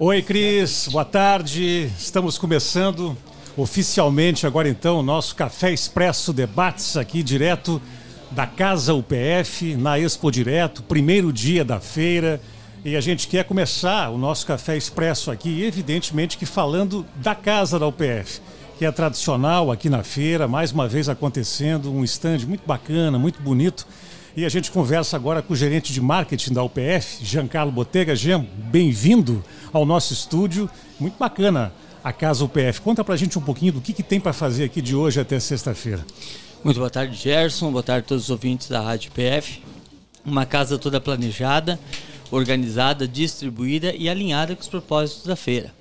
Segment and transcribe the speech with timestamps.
[0.00, 1.90] Oi, Cris, boa tarde.
[1.98, 3.18] Estamos começando
[3.56, 7.82] oficialmente agora então o nosso Café Expresso Debates aqui direto
[8.30, 12.40] da Casa UPF, na Expo Direto, primeiro dia da feira.
[12.84, 17.76] E a gente quer começar o nosso Café Expresso aqui, evidentemente que falando da Casa
[17.76, 18.40] da UPF,
[18.78, 23.42] que é tradicional aqui na feira, mais uma vez acontecendo, um stand muito bacana, muito
[23.42, 23.84] bonito.
[24.36, 28.14] E a gente conversa agora com o gerente de marketing da UPF, Giancarlo Botega.
[28.14, 29.42] Jean, bem-vindo
[29.72, 30.68] ao nosso estúdio.
[30.98, 32.80] Muito bacana a Casa UPF.
[32.80, 35.38] Conta pra gente um pouquinho do que, que tem para fazer aqui de hoje até
[35.38, 36.04] sexta-feira.
[36.64, 37.70] Muito boa tarde, Gerson.
[37.70, 39.62] Boa tarde a todos os ouvintes da Rádio UPF.
[40.24, 41.78] Uma casa toda planejada,
[42.30, 45.72] organizada, distribuída e alinhada com os propósitos da feira.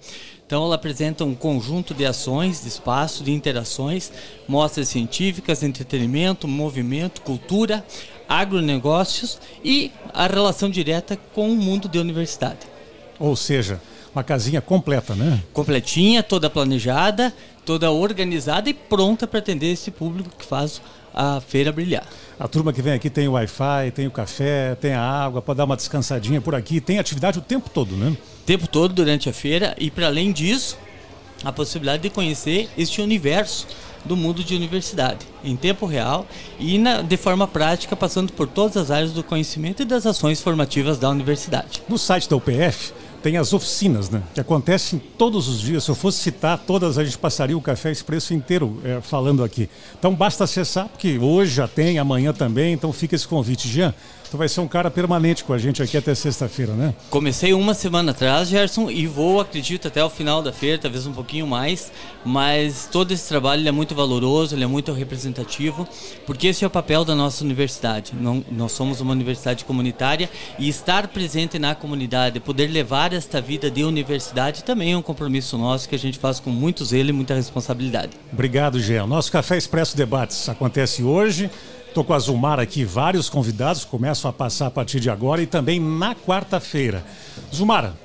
[0.45, 4.11] Então, ela apresenta um conjunto de ações, de espaços, de interações,
[4.47, 7.85] mostras científicas, entretenimento, movimento, cultura,
[8.30, 12.59] agronegócios e a relação direta com o mundo de universidade.
[13.20, 13.81] Ou seja,
[14.13, 15.41] uma casinha completa, né?
[15.53, 17.34] Completinha, toda planejada,
[17.66, 20.81] toda organizada e pronta para atender esse público que faz
[21.14, 22.06] a feira brilhar.
[22.39, 25.58] A turma que vem aqui tem o Wi-Fi, tem o café, tem a água, pode
[25.58, 28.16] dar uma descansadinha por aqui, tem atividade o tempo todo, né?
[28.41, 30.78] O tempo todo durante a feira e para além disso,
[31.44, 33.67] a possibilidade de conhecer este universo
[34.06, 36.25] do mundo de universidade, em tempo real
[36.59, 40.41] e na, de forma prática, passando por todas as áreas do conhecimento e das ações
[40.41, 41.81] formativas da universidade.
[41.89, 42.94] No site da UPF
[43.28, 44.23] tem as oficinas, né?
[44.33, 45.83] Que acontecem todos os dias.
[45.83, 49.69] Se eu fosse citar todas, a gente passaria o Café Expresso inteiro é, falando aqui.
[50.00, 53.67] Então basta acessar, porque hoje já tem, amanhã também, então fica esse convite.
[53.67, 53.94] Jean,
[54.30, 56.94] Tu vai ser um cara permanente com a gente aqui até sexta-feira, né?
[57.09, 61.14] Comecei uma semana atrás, Gerson, e vou, acredito, até o final da feira, talvez um
[61.14, 61.92] pouquinho mais.
[62.25, 65.88] Mas todo esse trabalho é muito valoroso, ele é muito representativo,
[66.25, 68.14] porque esse é o papel da nossa universidade.
[68.19, 73.72] Não, nós somos uma universidade comunitária e estar presente na comunidade, poder levar esta vida
[73.72, 77.14] de universidade também é um compromisso nosso que a gente faz com muito zelo e
[77.14, 78.12] muita responsabilidade.
[78.31, 79.08] Obrigado, Jean.
[79.08, 81.50] Nosso Café Expresso Debates acontece hoje.
[81.98, 85.47] Estou com a Zumar aqui, vários convidados começam a passar a partir de agora e
[85.47, 87.03] também na quarta-feira.
[87.52, 87.97] Zumara,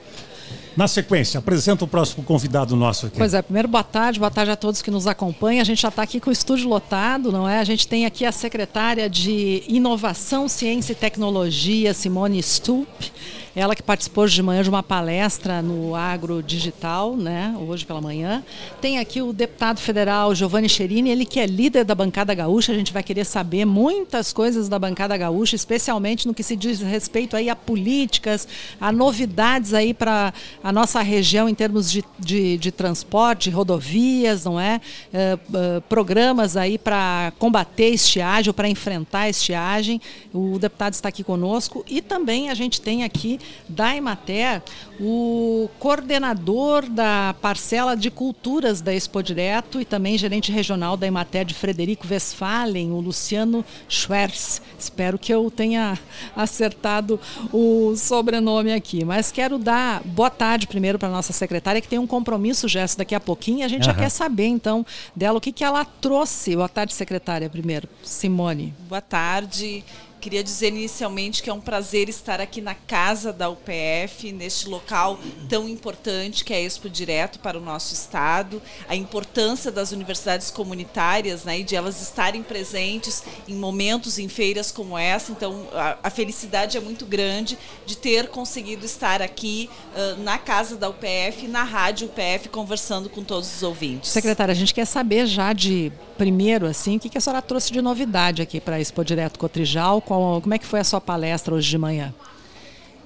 [0.75, 3.19] na sequência, apresenta o próximo convidado nosso aqui.
[3.19, 5.61] Pois é, primeiro boa tarde, boa tarde a todos que nos acompanham.
[5.61, 7.59] A gente já está aqui com o estúdio lotado, não é?
[7.59, 13.13] A gente tem aqui a secretária de Inovação, Ciência e Tecnologia, Simone Stupp.
[13.55, 18.43] Ela que participou de manhã de uma palestra no Agro Digital, né, hoje pela manhã.
[18.81, 22.73] Tem aqui o deputado federal Giovanni Cherini, ele que é líder da bancada gaúcha.
[22.73, 26.81] A gente vai querer saber muitas coisas da bancada gaúcha, especialmente no que se diz
[26.81, 28.49] respeito aí a políticas,
[28.81, 30.33] a novidades aí para
[30.65, 34.81] a nossa região em termos de, de, de transporte, rodovias, não é?
[35.13, 40.01] é, é programas aí para combater estiagem, para enfrentar estiagem.
[40.33, 43.39] O deputado está aqui conosco e também a gente tem aqui
[43.69, 44.63] da Emater,
[45.01, 51.45] o coordenador da parcela de culturas da Expo Direto e também gerente regional da Emater
[51.45, 54.63] de Frederico Westphalen, o Luciano Schwerz.
[54.79, 55.99] Espero que eu tenha
[56.37, 57.19] acertado
[57.53, 59.05] o sobrenome aqui.
[59.05, 62.99] Mas quero dar boa tarde primeiro para a nossa secretária, que tem um compromisso, Gesso,
[62.99, 63.65] daqui a pouquinho.
[63.65, 63.93] A gente uhum.
[63.93, 66.55] já quer saber, então, dela o que, que ela trouxe.
[66.55, 67.89] Boa tarde, secretária, primeiro.
[68.03, 68.75] Simone.
[68.89, 69.85] Boa tarde.
[70.23, 75.19] Queria dizer inicialmente que é um prazer estar aqui na casa da UPF, neste local
[75.49, 80.49] tão importante que é a Expo Direto para o nosso estado, a importância das universidades
[80.49, 85.33] comunitárias né, e de elas estarem presentes em momentos, em feiras como essa.
[85.33, 90.77] Então, a, a felicidade é muito grande de ter conseguido estar aqui uh, na casa
[90.77, 94.13] da UPF, na rádio UPF, conversando com todos os ouvintes.
[94.13, 95.91] Secretária, a gente quer saber já de
[96.23, 99.41] primeiro, assim, o que, que a senhora trouxe de novidade aqui para a Expo Direto
[99.41, 100.01] Cotrijal,
[100.41, 102.15] como é que foi a sua palestra hoje de manhã?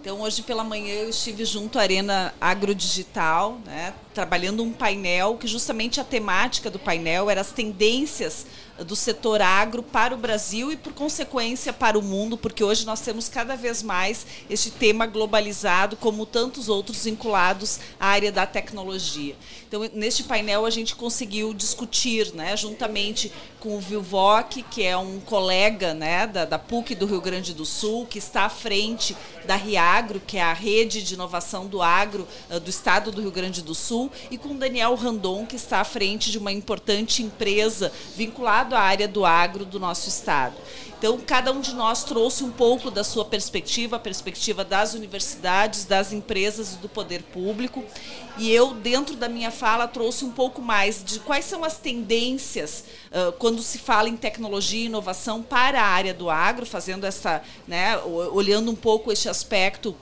[0.01, 5.47] Então, hoje pela manhã eu estive junto à Arena Agrodigital, né, trabalhando um painel que
[5.47, 8.47] justamente a temática do painel era as tendências
[8.85, 13.01] do setor agro para o Brasil e, por consequência, para o mundo, porque hoje nós
[13.01, 19.35] temos cada vez mais este tema globalizado, como tantos outros vinculados à área da tecnologia.
[19.67, 25.19] Então, neste painel, a gente conseguiu discutir, né, juntamente com o Vilvoc, que é um
[25.21, 29.17] colega né, da, da PUC do Rio Grande do Sul, que está à frente
[29.47, 33.31] da Riagro, que é a rede de inovação do agro uh, do estado do Rio
[33.31, 37.93] Grande do Sul, e com Daniel Randon, que está à frente de uma importante empresa
[38.17, 40.57] vinculada à área do agro do nosso estado.
[40.99, 45.85] Então, cada um de nós trouxe um pouco da sua perspectiva, a perspectiva das universidades,
[45.85, 47.85] das empresas e do poder público.
[48.39, 52.85] E eu, dentro da minha fala, trouxe um pouco mais de quais são as tendências
[53.11, 57.43] uh, quando se fala em tecnologia e inovação para a área do agro, fazendo essa,
[57.69, 59.95] né, olhando um pouco esse aspecto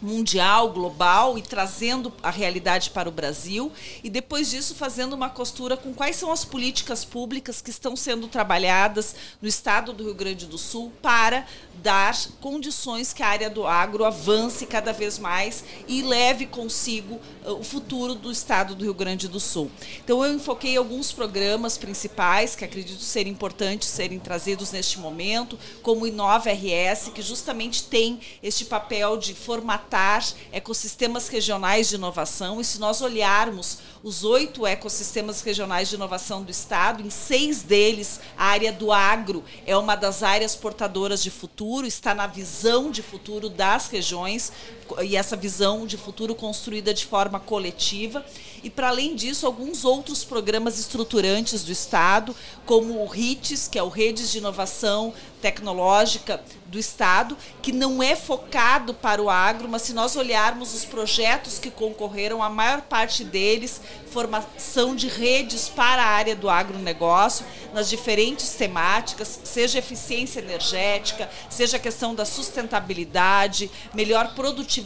[0.00, 3.72] mundial, global e trazendo a realidade para o Brasil
[4.02, 8.28] e depois disso fazendo uma costura com quais são as políticas públicas que estão sendo
[8.28, 11.46] trabalhadas no estado do Rio Grande do Sul para
[11.82, 17.52] dar condições que a área do agro avance cada vez mais e leve consigo uh,
[17.52, 19.70] o futuro do estado do Rio Grande do Sul.
[20.04, 26.02] Então eu enfoquei alguns programas principais que acredito ser importantes serem trazidos neste momento, como
[26.02, 32.60] o Inova RS, que justamente tem este papel de formatar ecossistemas regionais de inovação.
[32.60, 38.20] E se nós olharmos os oito ecossistemas regionais de inovação do estado, em seis deles
[38.36, 43.02] a área do agro é uma das áreas portadoras de futuro, está na visão de
[43.02, 44.52] futuro das regiões
[45.02, 48.24] e essa visão de futuro construída de forma coletiva.
[48.62, 52.34] E, para além disso, alguns outros programas estruturantes do Estado,
[52.66, 58.16] como o RITES, que é o Redes de Inovação Tecnológica do Estado, que não é
[58.16, 63.22] focado para o agro, mas se nós olharmos os projetos que concorreram, a maior parte
[63.22, 63.80] deles,
[64.10, 71.76] formação de redes para a área do agronegócio, nas diferentes temáticas, seja eficiência energética, seja
[71.76, 74.77] a questão da sustentabilidade, melhor produtividade,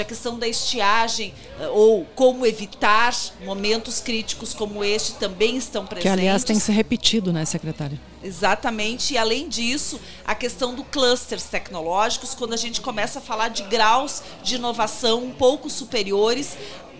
[0.00, 3.14] a questão da estiagem eh, ou como evitar
[3.44, 6.02] momentos críticos como este também estão presentes.
[6.02, 8.00] Que, aliás, tem que ser repetido, né, secretária?
[8.22, 9.14] Exatamente.
[9.14, 13.62] E além disso, a questão do clusters tecnológicos, quando a gente começa a falar de
[13.64, 16.56] graus de inovação um pouco superiores,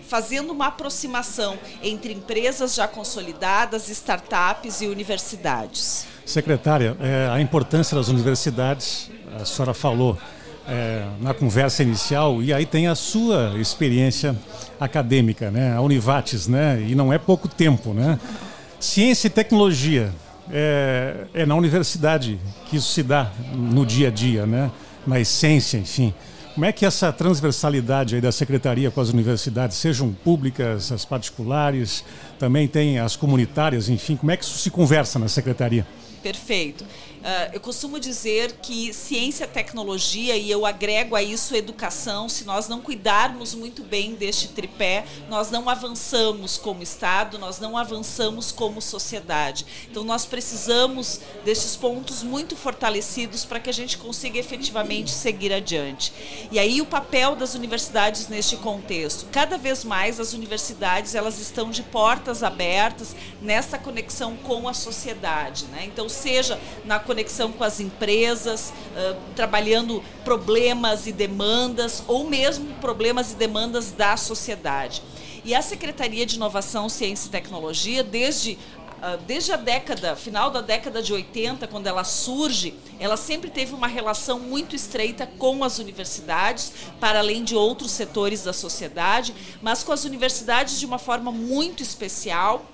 [0.07, 6.07] fazendo uma aproximação entre empresas já consolidadas, startups e universidades.
[6.25, 9.09] Secretária, é, a importância das universidades,
[9.39, 10.17] a senhora falou
[10.69, 14.35] é, na conversa inicial, e aí tem a sua experiência
[14.79, 15.75] acadêmica, né?
[15.75, 16.81] A Univates, né?
[16.87, 18.19] E não é pouco tempo, né?
[18.79, 20.11] Ciência e tecnologia,
[20.51, 22.39] é, é na universidade
[22.69, 24.71] que isso se dá no dia a dia, né?
[25.05, 26.13] na essência, enfim.
[26.53, 32.03] Como é que essa transversalidade aí da secretaria com as universidades, sejam públicas, as particulares,
[32.37, 35.85] também tem as comunitárias, enfim, como é que isso se conversa na secretaria?
[36.21, 36.83] Perfeito.
[37.19, 42.69] Uh, eu costumo dizer que ciência, tecnologia, e eu agrego a isso educação, se nós
[42.69, 48.81] não cuidarmos muito bem deste tripé, nós não avançamos como Estado, nós não avançamos como
[48.81, 49.65] sociedade.
[49.91, 56.13] Então, nós precisamos destes pontos muito fortalecidos para que a gente consiga efetivamente seguir adiante.
[56.49, 59.27] E aí, o papel das universidades neste contexto.
[59.29, 65.65] Cada vez mais as universidades elas estão de portas abertas nessa conexão com a sociedade.
[65.65, 65.83] Né?
[65.85, 73.31] Então, seja na conexão com as empresas, uh, trabalhando problemas e demandas, ou mesmo problemas
[73.31, 75.01] e demandas da sociedade.
[75.43, 78.59] E a Secretaria de Inovação, Ciência e Tecnologia, desde
[79.25, 83.87] desde a década, final da década de 80, quando ela surge, ela sempre teve uma
[83.87, 89.93] relação muito estreita com as universidades, para além de outros setores da sociedade, mas com
[89.93, 92.65] as universidades de uma forma muito especial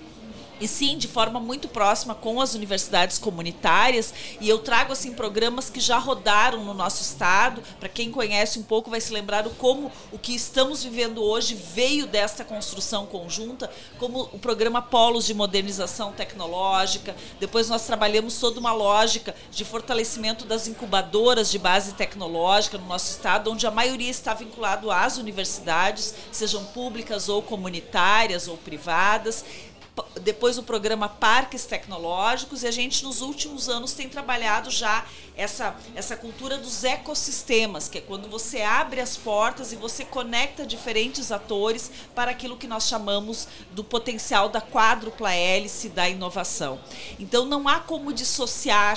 [0.60, 4.14] e sim de forma muito próxima com as universidades comunitárias.
[4.40, 7.62] E eu trago assim programas que já rodaram no nosso estado.
[7.80, 11.56] Para quem conhece um pouco vai se lembrar o como o que estamos vivendo hoje
[11.56, 13.70] veio desta construção conjunta
[14.00, 17.16] como o programa Polos de Modernização Tecnológica.
[17.40, 23.12] Depois nós trabalhamos toda uma lógica de fortalecimento das incubadoras de base tecnológica no nosso
[23.12, 29.44] estado onde a maioria está vinculado às universidades sejam públicas ou comunitárias ou privadas
[30.22, 35.06] depois o programa Parques Tecnológicos e a gente nos últimos anos tem trabalhado já
[35.38, 40.66] essa, essa cultura dos ecossistemas, que é quando você abre as portas e você conecta
[40.66, 46.80] diferentes atores para aquilo que nós chamamos do potencial da quádrupla hélice da inovação.
[47.20, 48.96] Então não há como dissociar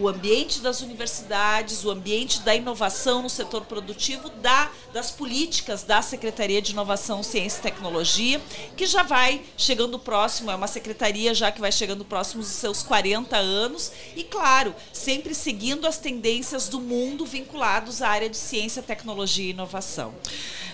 [0.00, 6.00] o ambiente das universidades, o ambiente da inovação no setor produtivo, da, das políticas da
[6.00, 8.40] Secretaria de Inovação, Ciência e Tecnologia,
[8.76, 12.82] que já vai chegando próximo, é uma secretaria já que vai chegando próximo dos seus
[12.82, 18.82] 40 anos, e claro, sempre seguindo as tendências do mundo vinculados à área de ciência,
[18.82, 20.14] tecnologia e inovação.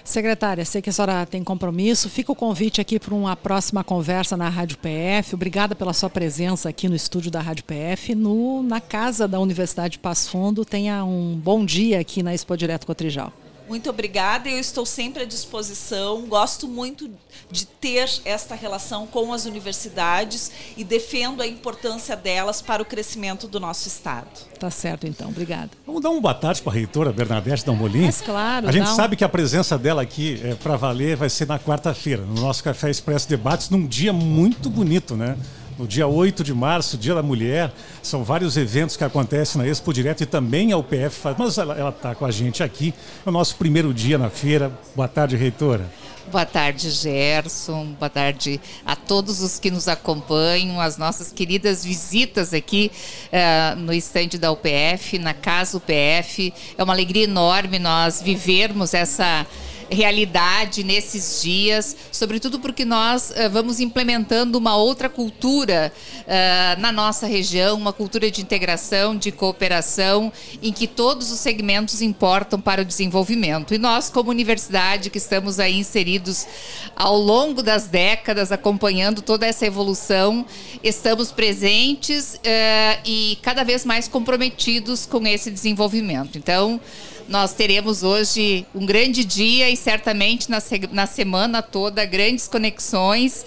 [0.07, 2.09] Secretária, sei que a senhora tem compromisso.
[2.09, 5.35] Fica o convite aqui para uma próxima conversa na Rádio PF.
[5.35, 9.99] Obrigada pela sua presença aqui no estúdio da Rádio PF, no, na casa da Universidade
[9.99, 10.65] Passo Fundo.
[10.65, 13.33] Tenha um bom dia aqui na Expo Direto Cotrijal.
[13.69, 16.23] Muito obrigada, eu estou sempre à disposição.
[16.27, 17.11] Gosto muito
[17.51, 23.49] de ter esta relação com as universidades e defendo a importância delas para o crescimento
[23.49, 24.29] do nosso Estado.
[24.59, 25.29] Tá certo, então.
[25.29, 25.71] Obrigada.
[25.85, 28.07] Vamos dar um boa tarde para a reitora Bernadette Dambolin.
[28.07, 28.69] Mas claro.
[28.69, 28.95] A gente não.
[28.95, 32.63] sabe que a presença dela aqui é, para valer vai ser na quarta-feira, no nosso
[32.63, 35.37] Café Expresso Debates, num dia muito bonito, né?
[35.79, 37.73] No dia 8 de março, Dia da Mulher.
[38.03, 41.37] São vários eventos que acontecem na Expo Direto e também a UPF faz.
[41.39, 42.95] Mas ela está com a gente aqui.
[43.25, 44.73] É o nosso primeiro dia na feira.
[44.95, 45.87] Boa tarde, reitora.
[46.31, 47.95] Boa tarde, Gerson.
[48.01, 52.91] Boa tarde a todos os que nos acompanham, as nossas queridas visitas aqui
[53.27, 56.53] uh, no estande da UPF, na Casa UPF.
[56.77, 59.47] É uma alegria enorme nós vivermos essa
[59.91, 67.27] realidade nesses dias, sobretudo porque nós uh, vamos implementando uma outra cultura uh, na nossa
[67.27, 72.85] região, uma cultura de integração, de cooperação, em que todos os segmentos importam para o
[72.85, 73.75] desenvolvimento.
[73.75, 76.47] E nós, como universidade, que estamos aí inseridos
[76.95, 80.45] ao longo das décadas, acompanhando toda essa evolução,
[80.83, 86.39] estamos presentes uh, e cada vez mais comprometidos com esse desenvolvimento.
[86.39, 86.81] Então,
[87.29, 90.59] nós teremos hoje um grande dia e certamente na,
[90.93, 93.45] na semana toda grandes conexões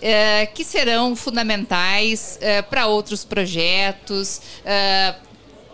[0.00, 4.40] eh, que serão fundamentais eh, para outros projetos.
[4.64, 5.14] Eh,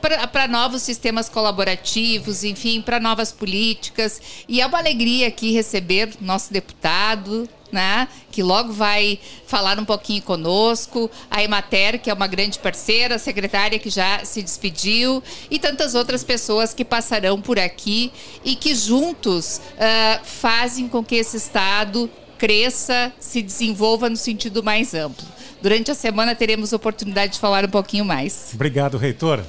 [0.00, 4.20] para novos sistemas colaborativos, enfim, para novas políticas.
[4.48, 10.22] E é uma alegria aqui receber nosso deputado, né, que logo vai falar um pouquinho
[10.22, 15.58] conosco, a Emater, que é uma grande parceira, a secretária que já se despediu, e
[15.58, 18.10] tantas outras pessoas que passarão por aqui
[18.44, 24.94] e que juntos uh, fazem com que esse Estado cresça, se desenvolva no sentido mais
[24.94, 25.26] amplo.
[25.60, 28.50] Durante a semana teremos oportunidade de falar um pouquinho mais.
[28.54, 29.44] Obrigado, reitora.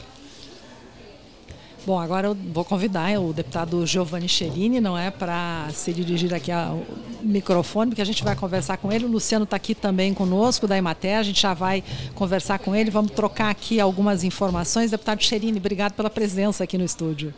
[1.89, 6.51] Bom, agora eu vou convidar o deputado Giovanni Cherini, não é, para se dirigir aqui
[6.51, 6.85] ao
[7.19, 9.05] microfone, porque a gente vai conversar com ele.
[9.05, 12.91] O Luciano está aqui também conosco, da Emater, a gente já vai conversar com ele,
[12.91, 14.91] vamos trocar aqui algumas informações.
[14.91, 17.33] Deputado Cherini, obrigado pela presença aqui no estúdio.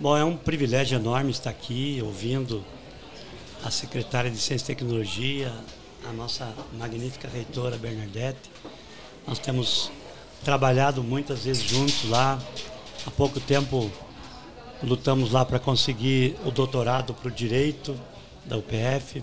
[0.00, 2.64] Bom, é um privilégio enorme estar aqui ouvindo
[3.62, 5.52] a secretária de Ciência e Tecnologia,
[6.04, 8.50] a nossa magnífica reitora Bernadette.
[9.24, 9.88] Nós temos
[10.42, 12.42] trabalhado muitas vezes juntos lá,
[13.06, 13.90] Há pouco tempo
[14.82, 17.94] lutamos lá para conseguir o doutorado para o direito
[18.46, 19.22] da UPF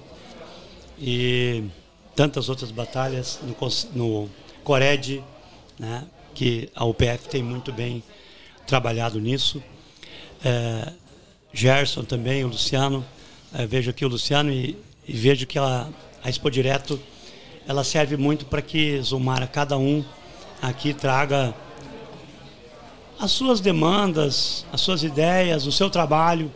[1.00, 1.63] e
[2.15, 3.55] tantas outras batalhas no,
[3.95, 4.29] no
[4.63, 5.23] Cored,
[5.79, 8.03] né, que a UPF tem muito bem
[8.67, 9.63] trabalhado nisso.
[10.45, 10.93] É,
[11.51, 13.03] Gerson também, o Luciano,
[13.51, 15.89] é, vejo aqui o Luciano e, e vejo que ela,
[16.23, 17.01] a Expo Direto
[17.67, 20.05] ela serve muito para que Zumara, cada um
[20.61, 21.53] aqui traga
[23.21, 26.51] as suas demandas, as suas ideias, o seu trabalho.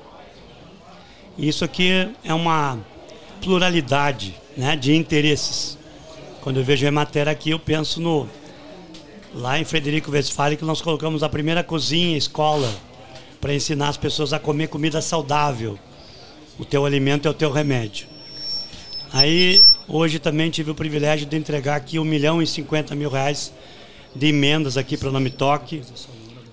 [1.37, 2.79] Isso aqui é uma
[3.39, 5.77] pluralidade né, de interesses.
[6.41, 8.27] Quando eu vejo a matéria aqui, eu penso no
[9.31, 12.73] lá em Frederico Westphalen que nós colocamos a primeira cozinha, escola,
[13.39, 15.77] para ensinar as pessoas a comer comida saudável.
[16.57, 18.07] O teu alimento é o teu remédio.
[19.13, 23.53] Aí, hoje também tive o privilégio de entregar aqui um milhão e cinquenta mil reais
[24.15, 25.83] de emendas aqui para o Nome Toque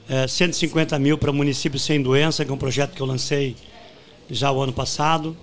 [0.08, 3.56] é, 150 mil para municípios sem doença, que é um projeto que eu lancei
[4.30, 5.36] já o ano passado,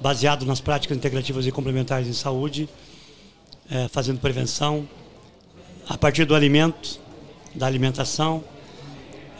[0.00, 2.68] baseado nas práticas integrativas e complementares em saúde,
[3.70, 4.86] é, fazendo prevenção
[5.88, 7.00] a partir do alimento,
[7.54, 8.42] da alimentação.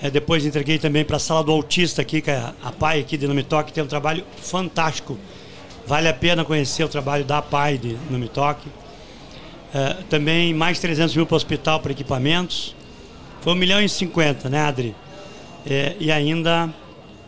[0.01, 3.17] É, depois entreguei também para a sala do autista aqui, que é a PAI aqui
[3.17, 5.19] de Nomitoque, tem um trabalho fantástico.
[5.87, 8.69] Vale a pena conhecer o trabalho da PAI de Nomitoque.
[9.73, 12.75] É, também mais 300 mil para o hospital para equipamentos.
[13.45, 14.97] Foi 1 milhão e 50, né, Adri?
[15.67, 16.73] É, e ainda,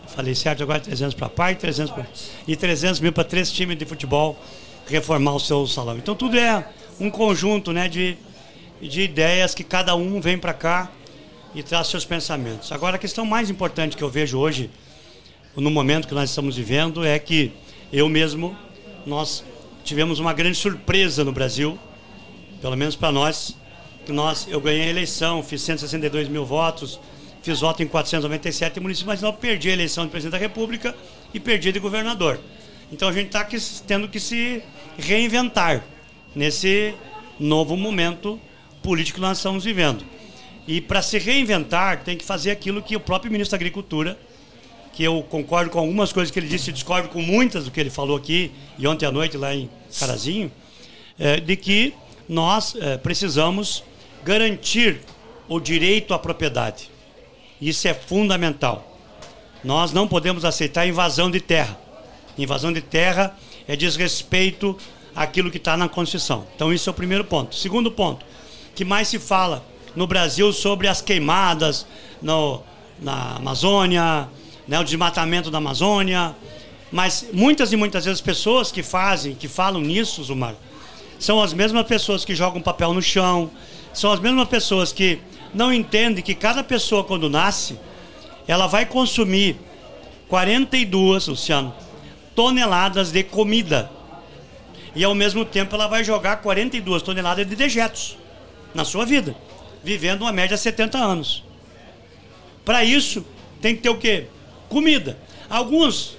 [0.07, 2.07] falei certo, agora 300 para pai, 300 pra,
[2.49, 4.35] e 300 mil para três times de futebol
[4.89, 5.99] reformar o seu salão.
[5.99, 6.67] Então tudo é
[6.99, 8.17] um conjunto né, de,
[8.81, 10.91] de ideias que cada um vem para cá
[11.55, 12.73] e traz seus pensamentos.
[12.73, 14.71] Agora, a questão mais importante que eu vejo hoje,
[15.55, 17.53] no momento que nós estamos vivendo, é que
[17.93, 18.57] eu mesmo,
[19.05, 19.45] nós
[19.85, 21.79] tivemos uma grande surpresa no Brasil,
[22.63, 23.55] pelo menos para nós,
[24.13, 26.99] nós, eu ganhei a eleição, fiz 162 mil votos,
[27.43, 30.95] fiz voto em 497 municípios, mas não perdi a eleição de presidente da República
[31.33, 32.41] e perdi de governador.
[32.91, 33.47] Então a gente está
[33.87, 34.63] tendo que se
[34.99, 35.85] reinventar
[36.35, 36.95] nesse
[37.39, 38.41] novo momento
[38.83, 40.05] político que nós estamos vivendo.
[40.67, 44.19] E para se reinventar, tem que fazer aquilo que o próprio ministro da Agricultura,
[44.93, 47.91] que eu concordo com algumas coisas que ele disse, discordo com muitas do que ele
[47.91, 50.51] falou aqui e ontem à noite lá em Carazinho,
[51.19, 51.95] é, de que
[52.29, 53.85] nós é, precisamos
[54.27, 55.03] garantir
[55.49, 56.91] o direito à propriedade.
[57.63, 58.99] Isso é fundamental.
[59.63, 61.79] Nós não podemos aceitar invasão de terra.
[62.37, 63.37] Invasão de terra
[63.69, 64.77] é desrespeito
[65.15, 66.45] àquilo que está na Constituição.
[66.57, 67.55] Então, isso é o primeiro ponto.
[67.55, 68.27] Segundo ponto,
[68.75, 69.65] que mais se fala
[69.95, 71.87] no Brasil sobre as queimadas
[72.21, 72.63] no,
[72.99, 74.29] na Amazônia,
[74.67, 76.35] né, o desmatamento da Amazônia.
[76.91, 80.57] Mas muitas e muitas vezes as pessoas que fazem, que falam nisso, Zumar,
[81.17, 83.51] são as mesmas pessoas que jogam papel no chão,
[83.97, 85.19] são as mesmas pessoas que
[85.55, 87.79] não entendem que cada pessoa, quando nasce,
[88.47, 89.57] ela vai consumir
[90.29, 91.75] 42, Luciano,
[92.35, 93.91] toneladas de comida.
[94.95, 98.19] E ao mesmo tempo ela vai jogar 42 toneladas de dejetos
[98.75, 99.35] na sua vida,
[99.83, 101.43] vivendo uma média de 70 anos.
[102.67, 103.25] Para isso,
[103.63, 104.27] tem que ter o quê?
[104.69, 105.17] Comida.
[105.49, 106.19] Alguns,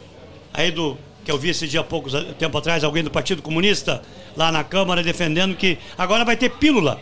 [0.51, 4.01] aí do que eu vi esse dia há pouco tempo atrás, alguém do Partido Comunista
[4.35, 6.99] lá na Câmara defendendo que agora vai ter pílula,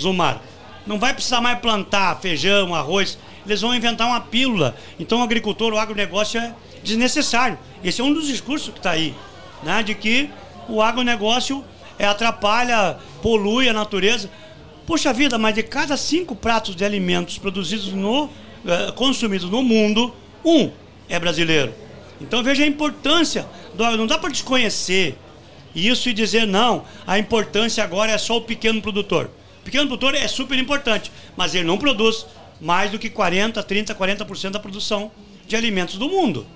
[0.00, 0.42] Zumar.
[0.86, 4.76] Não vai precisar mais plantar feijão, arroz, eles vão inventar uma pílula.
[4.98, 7.58] Então o agricultor, o agronegócio é desnecessário.
[7.82, 9.14] Esse é um dos discursos que está aí,
[9.62, 9.82] né?
[9.82, 10.30] de que
[10.68, 11.64] o agronegócio
[11.98, 14.30] é, atrapalha, polui a natureza.
[14.86, 18.30] Puxa vida, mas de cada cinco pratos de alimentos produzidos no,
[18.66, 20.70] eh, consumidos no mundo, um
[21.08, 21.74] é brasileiro.
[22.20, 25.16] Então veja a importância do Não dá para desconhecer
[25.74, 29.30] isso e dizer não, a importância agora é só o pequeno produtor.
[29.68, 32.24] O pequeno produtor é super importante, mas ele não produz
[32.58, 35.10] mais do que 40, 30, 40% da produção
[35.46, 36.46] de alimentos do mundo.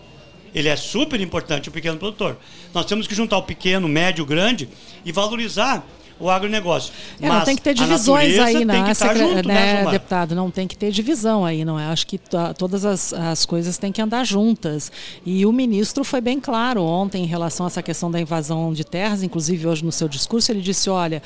[0.54, 2.38] Ele é super importante, o pequeno produtor.
[2.72, 4.66] Nós temos que juntar o pequeno, médio, grande
[5.04, 5.86] e valorizar
[6.22, 6.92] o agronegócio.
[7.20, 10.34] É, não tem que ter divisões aí, né, tá junto, né, né deputado?
[10.36, 11.86] Não tem que ter divisão aí, não é?
[11.86, 12.18] Acho que
[12.56, 14.92] todas as, as coisas têm que andar juntas.
[15.26, 18.84] E o ministro foi bem claro ontem em relação a essa questão da invasão de
[18.84, 21.20] terras, inclusive hoje no seu discurso, ele disse: olha,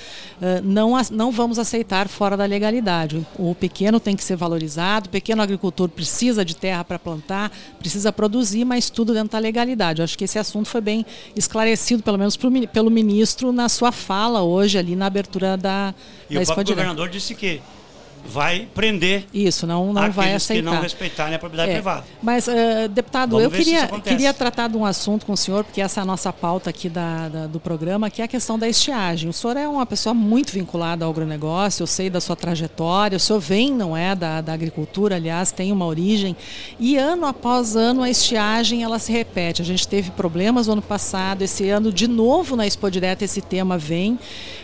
[0.64, 3.26] não, não vamos aceitar fora da legalidade.
[3.38, 8.10] O pequeno tem que ser valorizado, o pequeno agricultor precisa de terra para plantar, precisa
[8.10, 10.00] produzir, mas tudo dentro da legalidade.
[10.00, 14.42] acho que esse assunto foi bem esclarecido, pelo menos pro, pelo ministro, na sua fala
[14.42, 15.92] hoje ali na abertura da,
[16.30, 17.60] e da o próprio governador disse que
[18.26, 21.74] vai prender isso não não vai aceitar que não respeitarem a propriedade é.
[21.74, 22.04] privada.
[22.20, 25.80] mas uh, deputado Vamos eu queria queria tratar de um assunto com o senhor porque
[25.80, 28.68] essa é a nossa pauta aqui da, da, do programa que é a questão da
[28.68, 29.30] estiagem.
[29.30, 33.20] O senhor é uma pessoa muito vinculada ao agronegócio eu sei da sua trajetória o
[33.20, 36.36] senhor vem não é da, da agricultura aliás tem uma origem
[36.80, 39.62] e ano após ano a estiagem ela se repete.
[39.62, 43.40] A gente teve problemas no ano passado esse ano de novo na Expo Direta esse
[43.40, 44.18] tema vem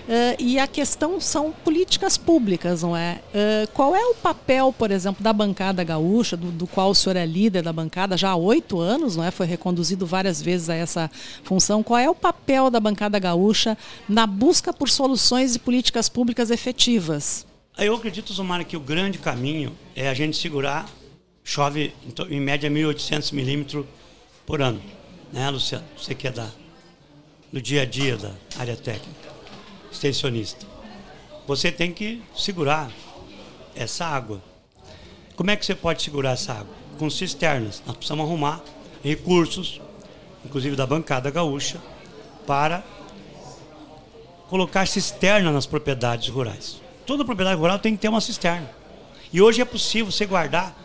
[0.08, 4.90] uh, e a questão são políticas públicas não é uh, qual é o papel, por
[4.90, 8.36] exemplo, da bancada gaúcha, do, do, qual o senhor é líder da bancada já há
[8.36, 9.30] oito anos, não é?
[9.30, 11.10] Foi reconduzido várias vezes a essa
[11.44, 11.82] função.
[11.82, 13.76] Qual é o papel da bancada gaúcha
[14.08, 17.46] na busca por soluções e políticas públicas efetivas?
[17.78, 20.86] Eu acredito, Zumara, que o grande caminho é a gente segurar,
[21.42, 21.94] chove
[22.28, 23.86] em média 1.800 milímetros
[24.44, 24.80] por ano,
[25.32, 25.84] né, Luciano?
[25.96, 26.50] Você que é da,
[27.50, 29.31] do dia a dia da área técnica,
[29.92, 30.66] extensionista.
[31.46, 32.90] Você tem que segurar
[33.76, 34.42] essa água.
[35.36, 36.74] Como é que você pode segurar essa água?
[36.98, 37.82] Com cisternas.
[37.86, 38.62] Nós precisamos arrumar
[39.02, 39.80] recursos,
[40.44, 41.80] inclusive da bancada gaúcha,
[42.46, 42.82] para
[44.48, 46.80] colocar cisterna nas propriedades rurais.
[47.06, 48.70] Toda propriedade rural tem que ter uma cisterna.
[49.32, 50.76] E hoje é possível você guardar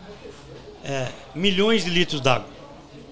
[0.84, 2.48] é, milhões de litros d'água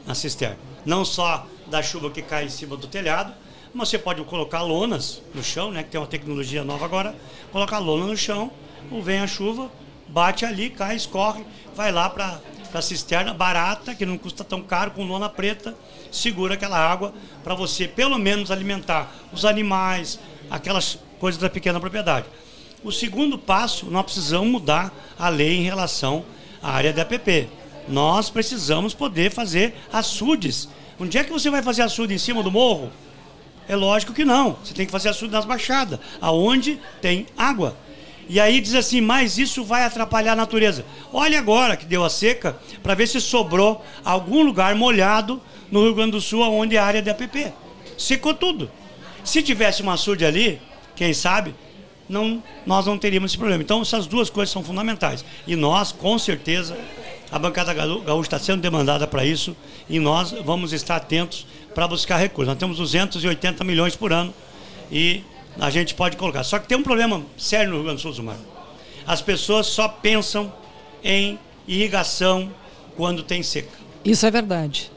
[0.07, 0.59] na cisterna.
[0.85, 3.35] Não só da chuva que cai em cima do telhado,
[3.85, 7.15] você pode colocar lonas no chão, né, que tem uma tecnologia nova agora,
[7.53, 8.51] colocar lona no chão
[9.03, 9.71] vem a chuva,
[10.09, 12.41] bate ali, cai, escorre, vai lá para
[12.73, 15.75] a cisterna barata, que não custa tão caro, com lona preta,
[16.13, 17.13] segura aquela água
[17.43, 20.19] para você pelo menos alimentar os animais,
[20.51, 22.27] aquelas coisas da pequena propriedade.
[22.85, 26.25] O segundo passo, nós precisamos mudar a lei em relação
[26.63, 27.49] à área da APP.
[27.89, 30.69] Nós precisamos poder fazer açudes.
[30.99, 32.91] Onde é que você vai fazer açude em cima do morro?
[33.69, 34.57] É lógico que não.
[34.63, 37.77] Você tem que fazer açude nas baixadas, aonde tem água.
[38.29, 40.85] E aí diz assim, mas isso vai atrapalhar a natureza.
[41.13, 45.95] Olha agora que deu a seca, para ver se sobrou algum lugar molhado no Rio
[45.95, 47.53] Grande do Sul, onde é a área de APP.
[47.97, 48.71] Secou tudo.
[49.25, 50.61] Se tivesse uma açude ali,
[50.95, 51.55] quem sabe,
[52.09, 53.63] não, nós não teríamos esse problema.
[53.63, 55.25] Então, essas duas coisas são fundamentais.
[55.47, 56.77] E nós, com certeza,
[57.31, 59.57] a bancada gaúcha está sendo demandada para isso
[59.89, 61.47] e nós vamos estar atentos
[61.77, 62.49] para buscar recursos.
[62.49, 64.33] Nós temos 280 milhões por ano
[64.91, 65.23] e
[65.61, 66.43] a gente pode colocar.
[66.43, 68.39] Só que tem um problema sério no Rio Grande do Sul, Zumar.
[69.07, 70.51] As pessoas só pensam
[71.05, 72.51] em irrigação
[72.97, 73.69] quando tem seca.
[74.03, 74.91] Isso é verdade.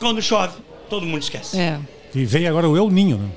[0.00, 0.58] Quando chove,
[0.90, 1.56] todo mundo esquece.
[1.56, 1.78] É.
[2.12, 3.30] E vem agora o El Ninho, né?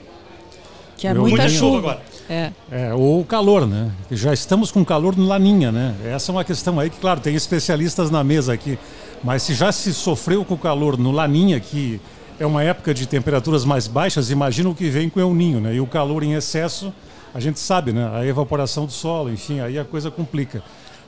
[0.98, 2.02] Que é muita chuva agora.
[2.28, 2.52] É.
[2.72, 2.94] é.
[2.94, 3.92] Ou o calor, né?
[4.10, 5.96] Já estamos com calor no Laninha, né?
[6.06, 8.80] Essa é uma questão aí que, claro, tem especialistas na mesa aqui.
[9.24, 12.02] Mas se já se sofreu com o calor no Laninha, que
[12.42, 15.76] é uma época de temperaturas mais baixas, imagina o que vem com o ninho, né?
[15.76, 16.92] E o calor em excesso,
[17.36, 18.10] a gente sabe, né?
[18.16, 20.64] A evaporação do solo, enfim, aí a coisa complica.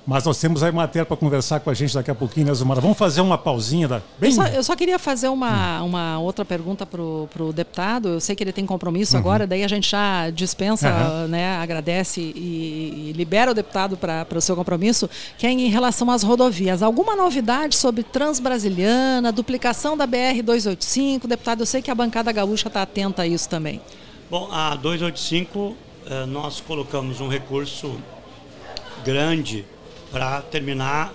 [0.06, 2.82] Mas nós temos aí matéria para conversar com a gente daqui a pouquinho, né, Zumara?
[2.82, 3.88] Vamos fazer uma pausinha.
[3.88, 4.02] Da...
[4.20, 4.32] Bem...
[4.32, 8.10] Eu, só, eu, só, queria fazer uma, uma outra pergunta para o deputado.
[8.10, 9.22] Eu sei que ele tem compromisso uhum.
[9.22, 11.28] agora, daí a gente já dispensa, uhum.
[11.30, 16.12] né, agradece e, e, libera o deputado para o seu compromisso, que é em relação
[16.12, 16.84] às rodovias.
[16.84, 21.28] Alguma novidade sobre Transbrasiliana, duplicação da BR-285?
[21.28, 23.80] Deputado, eu sei que a bancada gaúcha está atenta a isso também.
[24.30, 25.76] Bom, a 285,
[26.08, 27.96] eh, nós colocamos um recurso
[29.06, 29.66] grande
[30.14, 31.12] para terminar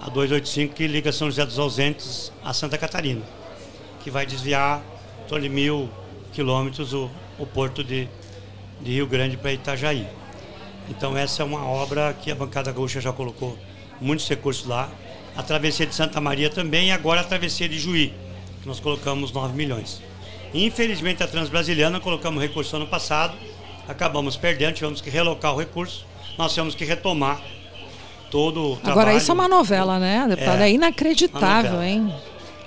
[0.00, 3.22] a 285 que liga São José dos Ausentes a Santa Catarina,
[4.02, 4.82] que vai desviar
[5.40, 5.88] de mil
[6.32, 8.08] quilômetros o, o porto de,
[8.80, 10.04] de Rio Grande para Itajaí.
[10.88, 13.56] Então essa é uma obra que a bancada gaúcha já colocou
[14.00, 14.90] muitos recursos lá.
[15.36, 18.12] A travessia de Santa Maria também e agora a travessia de Juí,
[18.62, 20.02] que nós colocamos 9 milhões.
[20.52, 23.36] Infelizmente a Transbrasiliana colocamos recurso ano passado,
[23.86, 26.04] acabamos perdendo, tivemos que relocar o recurso,
[26.36, 27.40] nós tivemos que retomar
[28.36, 28.92] todo o trabalho.
[28.92, 30.60] Agora, isso é uma novela, né, deputado?
[30.60, 32.14] É, é inacreditável, hein?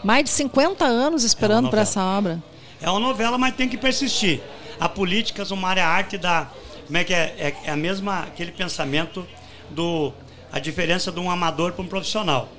[0.03, 2.41] Mais de 50 anos esperando é para essa obra.
[2.81, 4.41] É uma novela, mas tem que persistir.
[4.79, 6.49] A política uma área arte da.
[6.87, 7.35] Como é que é?
[7.37, 9.27] É, é a mesma, aquele pensamento
[9.69, 10.11] do.
[10.51, 12.49] A diferença de um amador para um profissional.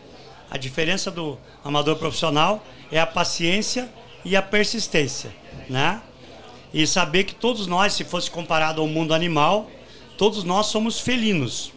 [0.48, 3.88] A diferença do amador profissional é a paciência
[4.24, 5.34] e a persistência,
[5.68, 6.00] né?
[6.72, 9.68] E saber que todos nós, se fosse comparado ao mundo animal,
[10.16, 11.72] todos nós somos felinos,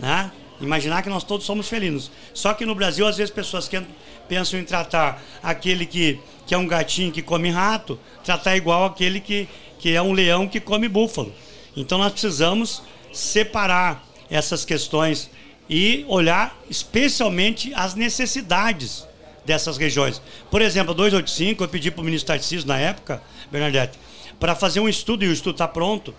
[0.00, 0.32] né?
[0.62, 2.10] Imaginar que nós todos somos felinos.
[2.32, 3.80] Só que no Brasil, às vezes, pessoas que
[4.28, 9.20] pensam em tratar aquele que, que é um gatinho que come rato, tratar igual aquele
[9.20, 9.48] que,
[9.78, 11.32] que é um leão que come búfalo.
[11.76, 15.30] Então nós precisamos separar essas questões
[15.68, 19.06] e olhar especialmente as necessidades
[19.44, 20.22] dessas regiões.
[20.50, 23.98] Por exemplo, a 285, eu pedi para o ministro Tarcísio na época, Bernadette,
[24.38, 26.14] para fazer um estudo, e o estudo está pronto,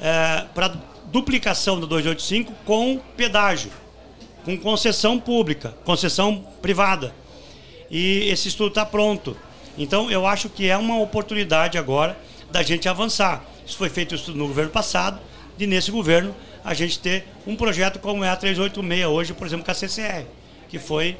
[0.00, 0.74] é, para
[1.12, 3.70] duplicação da 285 com pedágio
[4.44, 7.14] com concessão pública, concessão privada.
[7.90, 9.36] E esse estudo está pronto.
[9.78, 12.18] Então, eu acho que é uma oportunidade agora
[12.50, 13.44] da gente avançar.
[13.66, 15.20] Isso foi feito no governo passado,
[15.58, 19.64] e nesse governo a gente ter um projeto como é a 386 hoje, por exemplo,
[19.64, 20.24] com a CCR,
[20.68, 21.16] que foi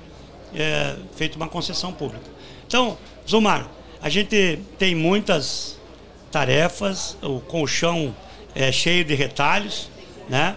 [0.54, 2.24] é, feita uma concessão pública.
[2.66, 3.68] Então, Zumar,
[4.00, 5.78] a gente tem muitas
[6.30, 8.14] tarefas, o colchão
[8.54, 9.88] é cheio de retalhos,
[10.28, 10.56] né?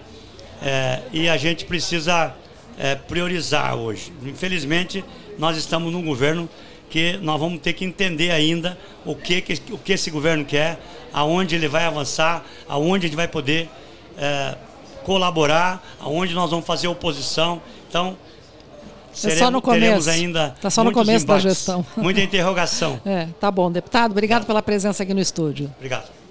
[0.62, 2.34] É, e a gente precisa
[2.78, 4.12] é, priorizar hoje.
[4.24, 5.04] Infelizmente,
[5.38, 6.50] nós estamos num governo
[6.90, 10.80] que nós vamos ter que entender ainda o que, o que esse governo quer,
[11.12, 13.70] aonde ele vai avançar, aonde gente vai poder
[14.18, 14.56] é,
[15.04, 17.62] colaborar, aonde nós vamos fazer oposição.
[17.90, 18.18] Então,
[19.14, 20.10] seremos, é só no começo.
[20.10, 21.86] ainda tá só no começo embates, da gestão.
[21.98, 23.00] Muita interrogação.
[23.06, 24.12] É, tá bom, deputado.
[24.12, 25.72] Obrigado pela presença aqui no estúdio.
[25.78, 26.25] Obrigado.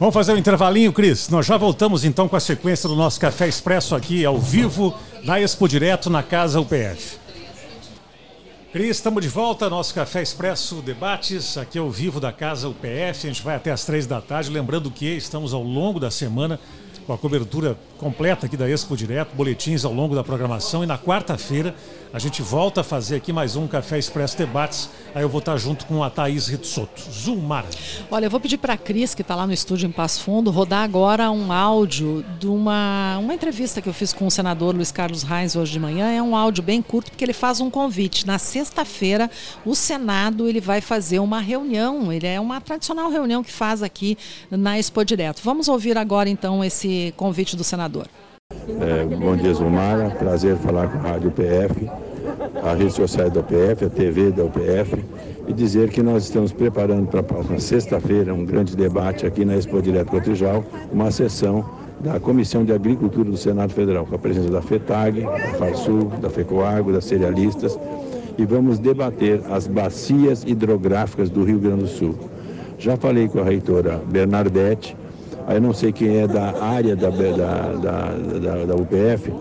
[0.00, 1.28] Vamos fazer um intervalinho, Cris.
[1.28, 4.94] Nós já voltamos então com a sequência do nosso Café Expresso aqui ao vivo
[5.26, 7.18] da Expo Direto na Casa UPF.
[8.72, 13.26] Cris, estamos de volta, nosso Café Expresso Debates, aqui ao vivo da Casa UPF.
[13.26, 14.48] A gente vai até as três da tarde.
[14.48, 16.58] Lembrando que estamos ao longo da semana
[17.06, 20.82] com a cobertura completa aqui da Expo Direto, boletins ao longo da programação.
[20.82, 21.74] E na quarta-feira
[22.12, 24.88] a gente volta a fazer aqui mais um Café Expresso Debates.
[25.14, 27.02] Aí eu vou estar junto com a Thaís Ritsoto.
[27.12, 27.64] Zulmar.
[28.10, 30.50] Olha, eu vou pedir para a Cris, que está lá no estúdio em Passo Fundo,
[30.50, 34.90] rodar agora um áudio de uma, uma entrevista que eu fiz com o senador Luiz
[34.90, 36.10] Carlos Reis hoje de manhã.
[36.10, 38.26] É um áudio bem curto, porque ele faz um convite.
[38.26, 39.30] Na sexta-feira,
[39.64, 42.12] o Senado ele vai fazer uma reunião.
[42.12, 44.16] Ele é uma tradicional reunião que faz aqui
[44.50, 45.42] na Expo Direto.
[45.44, 47.89] Vamos ouvir agora, então, esse convite do senador.
[47.98, 50.10] É, bom dia, Zumara.
[50.10, 51.90] Prazer falar com a Rádio PF,
[52.62, 55.04] a rede social da UPF, a TV da UPF,
[55.48, 59.56] e dizer que nós estamos preparando para a próxima sexta-feira um grande debate aqui na
[59.56, 61.64] Expo Direto Cotrijal, uma sessão
[62.00, 66.30] da Comissão de Agricultura do Senado Federal, com a presença da FETAG, da FARSUL, da
[66.30, 67.78] FECOAGO, das cerealistas,
[68.38, 72.14] e vamos debater as bacias hidrográficas do Rio Grande do Sul.
[72.78, 74.96] Já falei com a reitora Bernadette,
[75.46, 79.32] aí não sei quem é da área da, da, da, da, UPF,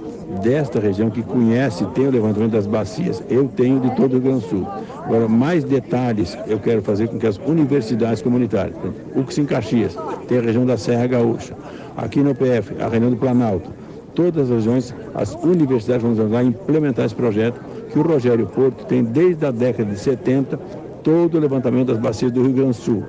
[0.43, 3.23] desta região que conhece, tem o levantamento das bacias.
[3.29, 4.67] Eu tenho de todo o Rio Grande do Sul.
[5.03, 8.75] Agora, mais detalhes eu quero fazer com que as universidades comunitárias,
[9.15, 11.55] UX em Caxias, tem a região da Serra Gaúcha,
[11.97, 13.69] aqui no UPF, a região do Planalto,
[14.13, 17.59] todas as regiões, as universidades vão ajudar a implementar esse projeto
[17.91, 20.59] que o Rogério Porto tem desde a década de 70
[21.03, 23.03] todo o levantamento das bacias do Rio Grande do Sul.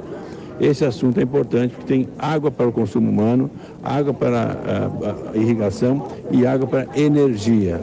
[0.61, 3.51] Esse assunto é importante porque tem água para o consumo humano,
[3.83, 7.81] água para a, a irrigação e água para energia.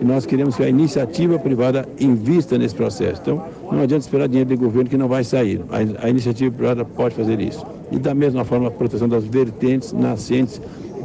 [0.00, 3.20] E nós queremos que a iniciativa privada invista nesse processo.
[3.20, 5.60] Então, não adianta esperar dinheiro do governo que não vai sair.
[5.70, 7.66] A, a iniciativa privada pode fazer isso.
[7.90, 10.60] E da mesma forma, a proteção das vertentes nascentes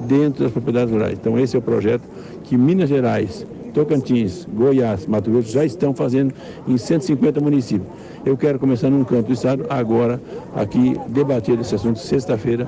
[0.07, 1.17] dentro das propriedades rurais.
[1.19, 2.03] Então esse é o projeto
[2.43, 6.33] que Minas Gerais, Tocantins, Goiás, Mato Grosso já estão fazendo
[6.67, 7.87] em 150 municípios.
[8.25, 10.19] Eu quero começar num canto do estado, agora
[10.55, 12.67] aqui debater esse assunto sexta-feira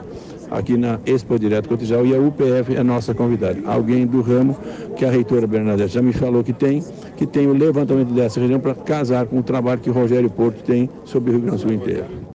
[0.52, 3.60] aqui na Expo Direto Cotijal e a UPF é a nossa convidada.
[3.66, 4.56] Alguém do ramo
[4.96, 6.84] que a reitora Bernadette já me falou que tem,
[7.18, 10.90] que tem o levantamento dessa região para casar com o trabalho que Rogério Porto tem
[11.04, 12.37] sobre o Rio Grande do Sul inteiro.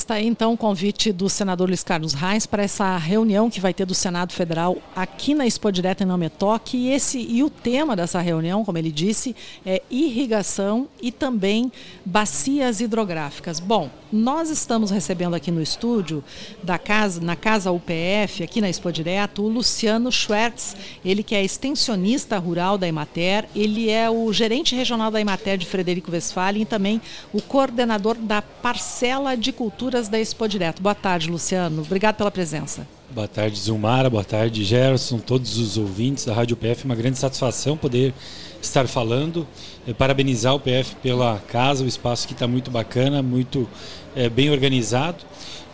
[0.00, 3.74] Está aí então o convite do senador Luiz Carlos Reis para essa reunião que vai
[3.74, 6.74] ter do Senado Federal aqui na Expo Direta em Nometoc.
[6.74, 11.70] E, esse, e o tema dessa reunião, como ele disse, é irrigação e também
[12.02, 13.60] bacias hidrográficas.
[13.60, 16.22] Bom, nós estamos recebendo aqui no estúdio
[16.62, 21.44] da casa, na casa UPF, aqui na Expo Direto, o Luciano Schwertz, ele que é
[21.44, 26.66] extensionista rural da Emater, ele é o gerente regional da Emater de Frederico Westphalen e
[26.66, 27.00] também
[27.32, 30.82] o coordenador da parcela de cultura da Expo Direto.
[30.82, 31.82] Boa tarde, Luciano.
[31.82, 32.86] Obrigado pela presença.
[33.10, 34.08] Boa tarde, Zumara.
[34.08, 36.84] Boa tarde, Gerson, todos os ouvintes da Rádio PF.
[36.84, 38.14] Uma grande satisfação poder
[38.60, 39.46] estar falando.
[39.86, 43.68] É, parabenizar o PF pela casa, o espaço que está muito bacana, muito
[44.14, 45.24] é, bem organizado.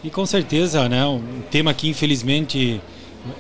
[0.04, 2.80] E com certeza, né, um tema que infelizmente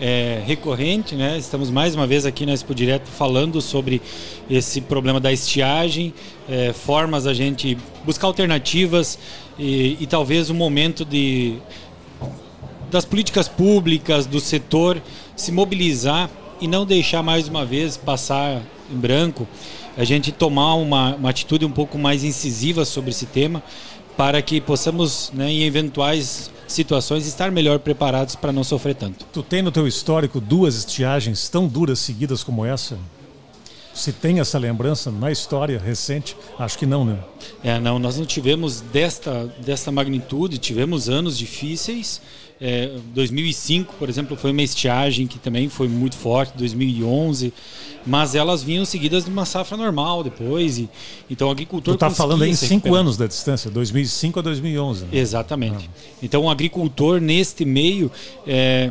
[0.00, 1.38] é, recorrente, né?
[1.38, 4.02] Estamos mais uma vez aqui na Expo Direto falando sobre
[4.50, 6.12] esse problema da estiagem,
[6.48, 9.18] é, formas a gente buscar alternativas
[9.58, 11.58] e, e talvez um momento de
[12.90, 15.02] das políticas públicas, do setor
[15.34, 16.30] se mobilizar
[16.60, 19.46] e não deixar mais uma vez passar em branco,
[19.96, 23.62] a gente tomar uma, uma atitude um pouco mais incisiva sobre esse tema
[24.16, 29.24] para que possamos, né, em eventuais situações, estar melhor preparados para não sofrer tanto.
[29.26, 32.98] Tu tem no teu histórico duas estiagens tão duras seguidas como essa?
[33.94, 37.18] Se tem essa lembrança na história recente, acho que não, né?
[37.64, 42.20] É, não, nós não tivemos desta, desta magnitude, tivemos anos difíceis.
[42.60, 47.52] É, 2005, por exemplo, foi uma estiagem que também foi muito forte, 2011,
[48.06, 50.78] mas elas vinham seguidas de uma safra normal depois.
[50.78, 50.88] E,
[51.28, 51.94] então o agricultor.
[51.94, 55.04] Tu está falando aí em cinco anos da distância, 2005 a 2011.
[55.04, 55.08] Né?
[55.12, 55.90] Exatamente.
[55.92, 56.00] Ah.
[56.22, 58.10] Então o agricultor, neste meio.
[58.46, 58.90] É,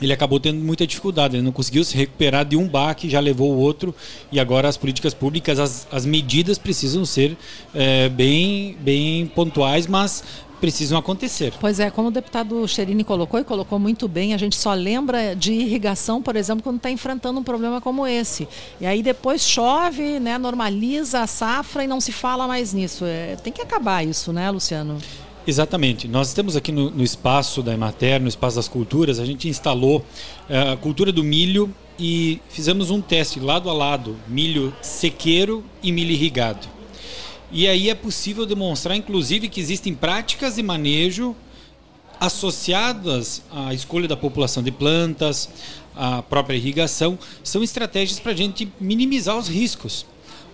[0.00, 3.54] ele acabou tendo muita dificuldade, ele não conseguiu se recuperar de um baque, já levou
[3.54, 3.94] o outro,
[4.30, 7.36] e agora as políticas públicas, as, as medidas precisam ser
[7.74, 10.22] é, bem, bem pontuais, mas
[10.60, 11.52] precisam acontecer.
[11.60, 15.34] Pois é, como o deputado Cherini colocou e colocou muito bem, a gente só lembra
[15.34, 18.48] de irrigação, por exemplo, quando está enfrentando um problema como esse.
[18.80, 23.04] E aí depois chove, né, normaliza a safra e não se fala mais nisso.
[23.04, 24.98] É, tem que acabar isso, né, Luciano?
[25.46, 26.08] Exatamente.
[26.08, 29.98] Nós temos aqui no, no espaço da Emater, no espaço das culturas, a gente instalou
[29.98, 35.92] uh, a cultura do milho e fizemos um teste lado a lado, milho sequeiro e
[35.92, 36.75] milho irrigado.
[37.50, 41.34] E aí é possível demonstrar, inclusive, que existem práticas de manejo
[42.18, 45.48] associadas à escolha da população de plantas,
[45.94, 50.06] à própria irrigação, são estratégias para a gente minimizar os riscos.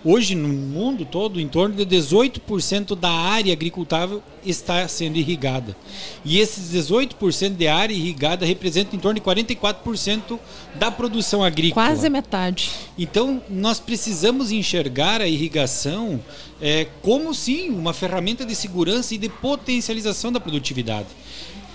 [0.05, 5.77] Hoje, no mundo todo, em torno de 18% da área agricultável está sendo irrigada.
[6.25, 10.37] E esses 18% de área irrigada representam em torno de 44%
[10.75, 11.87] da produção agrícola.
[11.87, 12.71] Quase metade.
[12.97, 16.21] Então, nós precisamos enxergar a irrigação
[16.61, 21.07] é, como, sim, uma ferramenta de segurança e de potencialização da produtividade.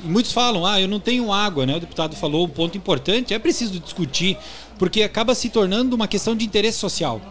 [0.05, 1.77] E muitos falam, ah, eu não tenho água, né?
[1.77, 4.37] O deputado falou um ponto importante, é preciso discutir,
[4.79, 7.23] porque acaba se tornando uma questão de interesse social.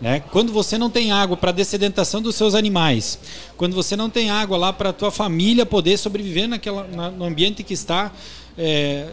[0.00, 0.20] Né?
[0.30, 3.18] Quando você não tem água para a dessedentação dos seus animais,
[3.56, 7.24] quando você não tem água lá para a tua família poder sobreviver naquela, na, no
[7.24, 8.12] ambiente que está,
[8.58, 9.06] é,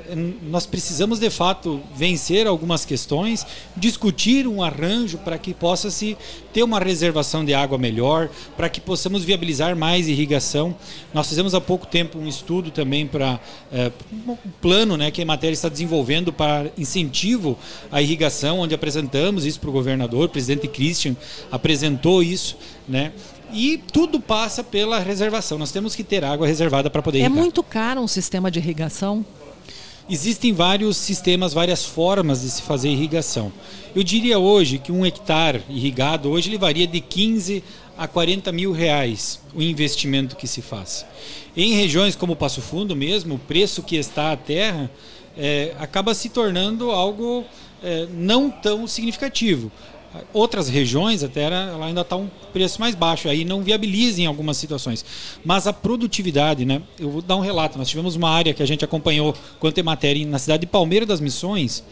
[0.43, 6.17] nós precisamos de fato vencer algumas questões, discutir um arranjo para que possa se
[6.53, 10.75] ter uma reservação de água melhor, para que possamos viabilizar mais irrigação.
[11.13, 13.39] Nós fizemos há pouco tempo um estudo também para
[13.71, 13.91] é,
[14.27, 17.58] um plano né, que a matéria está desenvolvendo para incentivo
[17.91, 21.15] à irrigação, onde apresentamos isso para o governador, o presidente Christian
[21.51, 22.56] apresentou isso,
[22.88, 23.12] né?
[23.54, 25.58] E tudo passa pela reservação.
[25.58, 27.38] Nós temos que ter água reservada para poder é irrigar.
[27.38, 29.26] É muito caro um sistema de irrigação?
[30.10, 33.54] Existem vários sistemas, várias formas de se fazer irrigação.
[33.96, 37.63] Eu diria hoje que um hectare irrigado hoje ele varia de 15
[37.98, 41.06] a 40 mil reais o investimento que se faz.
[41.56, 44.92] Em regiões como Passo Fundo mesmo, o preço que está a terra
[45.38, 47.46] é, acaba se tornando algo
[47.82, 49.72] é, não tão significativo.
[50.32, 54.58] Outras regiões até ela ainda está um preço mais baixo, aí não viabiliza em algumas
[54.58, 55.04] situações.
[55.43, 56.82] Mas a produtividade, né?
[56.99, 57.78] Eu vou dar um relato.
[57.78, 61.06] Nós tivemos uma área que a gente acompanhou quanto é matéria na cidade de Palmeira
[61.06, 61.84] das Missões,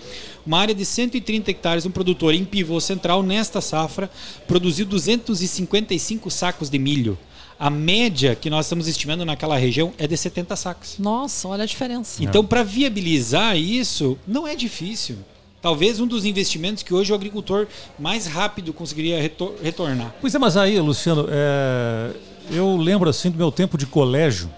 [0.45, 4.09] uma área de 130 hectares, um produtor em pivô central nesta safra
[4.47, 7.17] produziu 255 sacos de milho.
[7.59, 10.95] A média que nós estamos estimando naquela região é de 70 sacos.
[10.97, 12.23] Nossa, olha a diferença.
[12.23, 15.17] Então, para viabilizar isso, não é difícil.
[15.61, 17.67] Talvez um dos investimentos que hoje o agricultor
[17.99, 20.13] mais rápido conseguiria retor retornar.
[20.19, 22.11] Pois é, mas aí, Luciano, é...
[22.49, 24.49] eu lembro assim do meu tempo de colégio.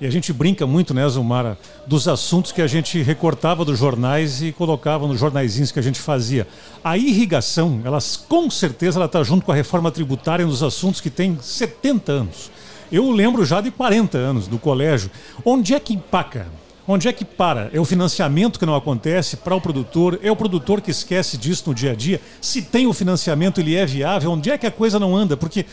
[0.00, 4.42] E a gente brinca muito, né, Zumara, dos assuntos que a gente recortava dos jornais
[4.42, 6.46] e colocava nos jornaizinhos que a gente fazia.
[6.82, 11.08] A irrigação, elas com certeza ela está junto com a reforma tributária nos assuntos que
[11.08, 12.50] tem 70 anos.
[12.92, 15.10] Eu lembro já de 40 anos do colégio.
[15.44, 16.46] Onde é que empaca?
[16.86, 17.70] Onde é que para?
[17.72, 20.20] É o financiamento que não acontece para o produtor?
[20.22, 22.20] É o produtor que esquece disso no dia a dia?
[22.40, 24.30] Se tem o financiamento, ele é viável?
[24.32, 25.34] Onde é que a coisa não anda?
[25.34, 25.64] Porque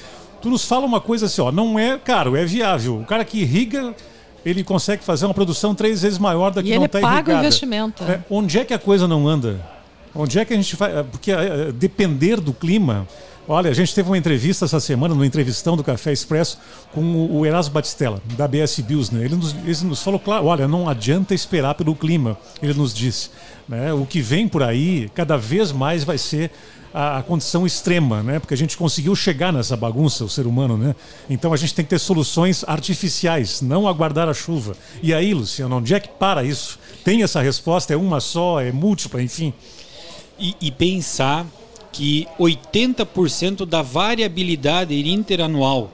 [0.41, 3.01] tu nos fala uma coisa assim, ó, não é caro, é viável.
[3.01, 3.93] O cara que irriga,
[4.45, 7.19] ele consegue fazer uma produção três vezes maior da que e não está irrigada.
[7.19, 7.33] irrigada.
[7.33, 8.03] paga o investimento.
[8.05, 9.59] É, onde é que a coisa não anda?
[10.15, 11.03] Onde é que a gente vai...
[11.03, 13.05] Porque é, depender do clima...
[13.47, 16.59] Olha, a gente teve uma entrevista essa semana, numa entrevistão do Café Expresso,
[16.93, 17.01] com
[17.31, 19.13] o Erasmo Batistella, da BS Bills.
[19.13, 19.25] Né?
[19.25, 23.31] Ele, nos, ele nos falou, claro, olha, não adianta esperar pelo clima, ele nos disse.
[23.67, 23.91] Né?
[23.93, 26.51] O que vem por aí, cada vez mais vai ser
[26.93, 28.39] a, a, condição extrema, né?
[28.39, 30.93] Porque a gente conseguiu chegar nessa bagunça, o ser humano, né?
[31.29, 34.75] Então a gente tem que ter soluções artificiais, não aguardar a chuva.
[35.01, 36.77] E aí, Luciano, onde é que para isso?
[37.03, 37.93] Tem essa resposta?
[37.93, 38.59] É uma só?
[38.59, 39.21] É múltipla?
[39.21, 39.53] Enfim.
[40.37, 41.45] E, e pensar
[41.91, 45.91] que 80% da variabilidade interanual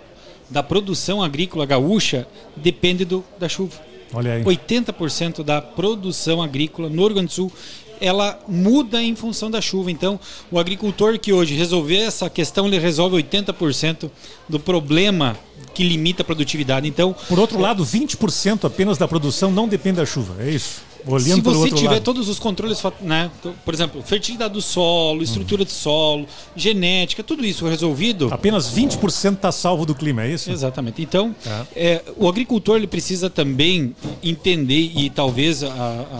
[0.49, 3.73] da produção agrícola gaúcha depende do, da chuva.
[4.13, 4.43] Olha aí.
[4.43, 7.51] 80% da produção agrícola no Rio Grande do Sul
[7.99, 9.91] ela muda em função da chuva.
[9.91, 10.19] Então,
[10.51, 14.09] o agricultor que hoje resolver essa questão, ele resolve 80%
[14.47, 15.35] do problema
[15.73, 16.87] que limita a produtividade.
[16.87, 20.35] Então, por outro lado, 20% apenas da produção não depende da chuva.
[20.43, 20.81] É isso.
[21.05, 22.01] Olhando se você tiver lado.
[22.01, 23.29] todos os controles, né,
[23.63, 28.29] por exemplo, fertilidade do solo, estrutura de solo, genética, tudo isso resolvido.
[28.31, 30.51] Apenas 20% está salvo do clima, é isso?
[30.51, 31.01] Exatamente.
[31.01, 31.65] Então, é.
[31.75, 35.69] É, o agricultor ele precisa também entender, e talvez a,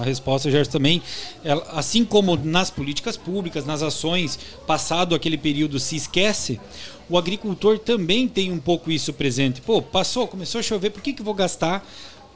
[0.01, 1.01] a resposta, Gerson, também,
[1.43, 6.59] ela, assim como nas políticas públicas, nas ações, passado aquele período se esquece,
[7.09, 9.61] o agricultor também tem um pouco isso presente.
[9.61, 11.87] Pô, passou, começou a chover, por que, que eu vou gastar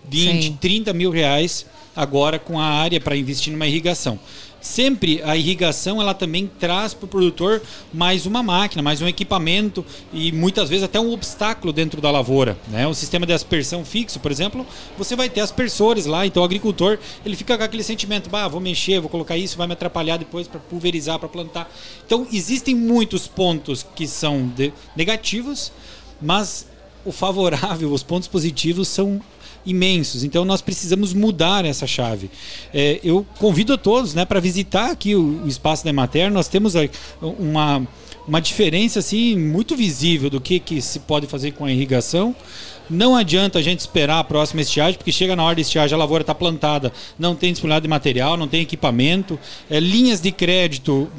[0.09, 0.57] 20, Sim.
[0.59, 4.19] 30 mil reais agora com a área para investir numa irrigação.
[4.61, 9.83] Sempre a irrigação ela também traz para o produtor mais uma máquina, mais um equipamento
[10.13, 12.55] e muitas vezes até um obstáculo dentro da lavoura.
[12.67, 12.85] Né?
[12.85, 14.65] O sistema de aspersão fixo, por exemplo,
[14.99, 18.61] você vai ter aspersores lá, então o agricultor ele fica com aquele sentimento, bah, vou
[18.61, 21.67] mexer, vou colocar isso, vai me atrapalhar depois para pulverizar, para plantar.
[22.05, 24.53] Então existem muitos pontos que são
[24.95, 25.71] negativos,
[26.21, 26.67] mas
[27.03, 29.19] o favorável, os pontos positivos são
[29.65, 30.23] imensos.
[30.23, 32.29] Então nós precisamos mudar essa chave.
[32.73, 36.31] É, eu convido a todos né, para visitar aqui o, o Espaço da Emater.
[36.31, 36.73] Nós temos
[37.21, 37.87] uma,
[38.27, 42.35] uma diferença assim, muito visível do que, que se pode fazer com a irrigação.
[42.89, 45.97] Não adianta a gente esperar a próxima estiagem, porque chega na hora da estiagem, a
[45.97, 49.39] lavoura está plantada, não tem disponibilidade de material, não tem equipamento.
[49.69, 51.09] É, linhas de crédito,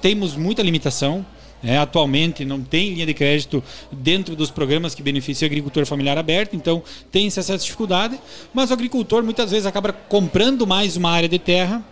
[0.00, 1.24] temos muita limitação.
[1.62, 6.16] É, atualmente não tem linha de crédito dentro dos programas que beneficiam o agricultor familiar
[6.16, 8.18] aberto, então tem-se essa dificuldade,
[8.54, 11.82] mas o agricultor muitas vezes acaba comprando mais uma área de terra,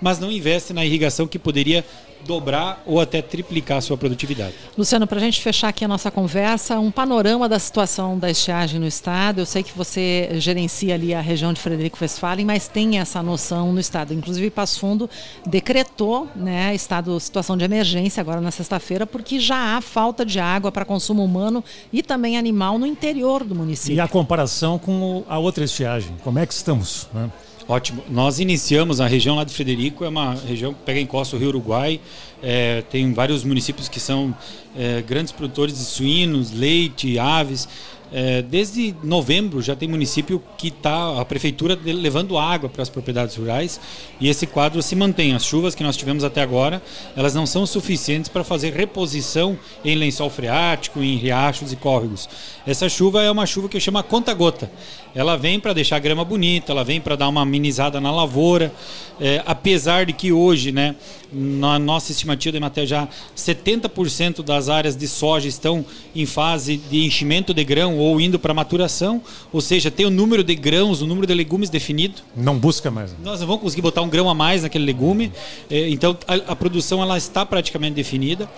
[0.00, 1.84] mas não investe na irrigação que poderia
[2.26, 4.54] dobrar ou até triplicar a sua produtividade.
[4.76, 8.80] Luciano, para a gente fechar aqui a nossa conversa, um panorama da situação da estiagem
[8.80, 9.40] no estado.
[9.40, 13.72] Eu sei que você gerencia ali a região de Frederico Westphalen, mas tem essa noção
[13.72, 14.14] no estado.
[14.14, 15.08] Inclusive, Passo Fundo
[15.46, 20.72] decretou né, estado situação de emergência agora na sexta-feira, porque já há falta de água
[20.72, 23.96] para consumo humano e também animal no interior do município.
[23.96, 27.08] E a comparação com a outra estiagem, como é que estamos?
[27.12, 27.30] Né?
[27.68, 28.02] Ótimo.
[28.10, 31.38] Nós iniciamos a região lá de Frederico, é uma região que pega em costa o
[31.38, 32.00] Rio Uruguai.
[32.42, 34.34] É, tem vários municípios que são
[34.76, 37.68] é, grandes produtores de suínos, leite, aves.
[38.12, 43.36] É, desde novembro já tem município que está a prefeitura levando água para as propriedades
[43.36, 43.80] rurais
[44.20, 45.34] e esse quadro se mantém.
[45.34, 46.82] As chuvas que nós tivemos até agora,
[47.16, 52.28] elas não são suficientes para fazer reposição em lençol freático, em riachos e córregos.
[52.66, 54.70] Essa chuva é uma chuva que eu chamo conta-gota.
[55.14, 58.72] Ela vem para deixar a grama bonita, ela vem para dar uma amenizada na lavoura,
[59.20, 60.96] é, apesar de que hoje, né,
[61.32, 67.04] na nossa estimativa de Emater já 70% das áreas de soja estão em fase de
[67.04, 71.06] enchimento de grão ou indo para maturação, ou seja, tem o número de grãos, o
[71.06, 72.22] número de legumes definido.
[72.36, 73.14] Não busca mais.
[73.22, 75.32] Nós não vamos conseguir botar um grão a mais naquele legume,
[75.70, 78.48] é, então a, a, produção ela está praticamente definida.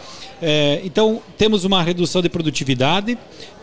[0.43, 3.17] É, então temos uma redução de produtividade,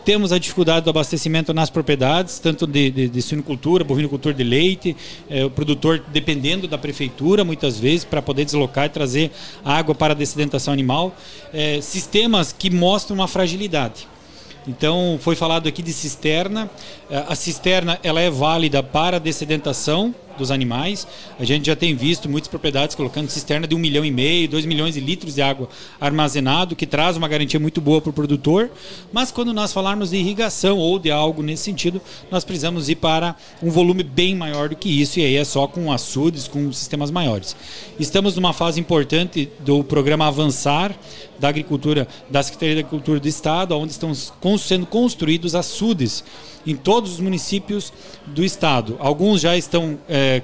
[0.04, 4.96] temos a dificuldade do abastecimento nas propriedades, tanto de, de, de suinocultura, bovinocultura de leite,
[5.28, 9.30] é, o produtor dependendo da prefeitura, muitas vezes, para poder deslocar e trazer
[9.64, 11.14] água para a dessedentação animal.
[11.52, 14.08] É, sistemas que mostram uma fragilidade.
[14.66, 16.70] Então, foi falado aqui de cisterna.
[17.10, 21.06] Eh, a cisterna ela é válida para a dessedentação dos animais.
[21.38, 24.66] A gente já tem visto muitas propriedades colocando cisterna de um milhão e meio, dois
[24.66, 25.68] milhões de litros de água
[26.00, 28.70] armazenado, que traz uma garantia muito boa para o produtor.
[29.12, 33.34] Mas quando nós falarmos de irrigação ou de algo nesse sentido, nós precisamos ir para
[33.62, 37.10] um volume bem maior do que isso, e aí é só com açudes, com sistemas
[37.10, 37.56] maiores.
[37.98, 40.94] Estamos numa fase importante do programa Avançar
[41.38, 44.14] da Agricultura, da Secretaria da Agricultura do Estado, onde estão
[44.58, 46.24] sendo construídos açudes
[46.66, 47.92] em todos os municípios
[48.26, 48.96] do estado.
[48.98, 50.42] Alguns já estão é,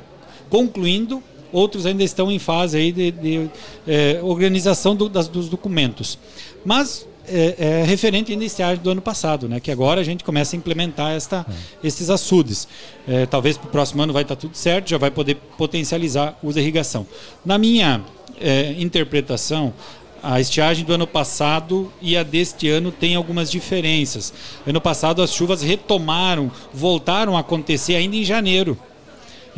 [0.51, 3.51] concluindo, outros ainda estão em fase aí de, de
[3.87, 6.19] é, organização do, das, dos documentos.
[6.65, 9.61] Mas é, é, referente ainda esse do ano passado, né?
[9.61, 11.47] Que agora a gente começa a implementar esta,
[11.85, 12.67] esses açudes.
[13.07, 16.49] É, talvez para o próximo ano vai estar tudo certo, já vai poder potencializar o
[16.49, 17.07] uso da irrigação.
[17.45, 18.03] Na minha
[18.41, 19.75] é, interpretação,
[20.23, 24.33] a estiagem do ano passado e a deste ano tem algumas diferenças.
[24.67, 28.79] Ano passado as chuvas retomaram, voltaram a acontecer ainda em janeiro.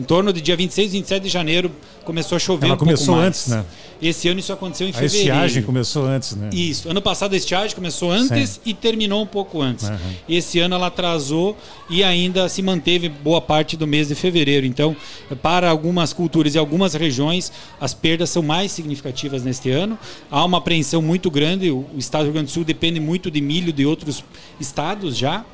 [0.01, 1.70] Em torno de dia 26, 27 de janeiro
[2.07, 3.28] começou a chover Ela um começou pouco mais.
[3.28, 3.64] antes, né?
[4.01, 5.18] Esse ano isso aconteceu em A fevereiro.
[5.18, 6.48] estiagem começou antes, né?
[6.55, 6.88] Isso.
[6.88, 8.61] Ano passado a estiagem começou antes Sim.
[8.64, 9.84] e terminou um pouco antes.
[9.84, 9.98] Aham.
[10.26, 11.55] Esse ano ela atrasou
[11.90, 14.64] e ainda se manteve boa parte do mês de fevereiro.
[14.64, 14.96] Então,
[15.42, 19.98] para algumas culturas e algumas regiões, as perdas são mais significativas neste ano.
[20.30, 21.70] Há uma apreensão muito grande.
[21.70, 24.24] O o estado do Rio Grande do Sul depende muito de milho de outros
[24.59, 25.44] estados já.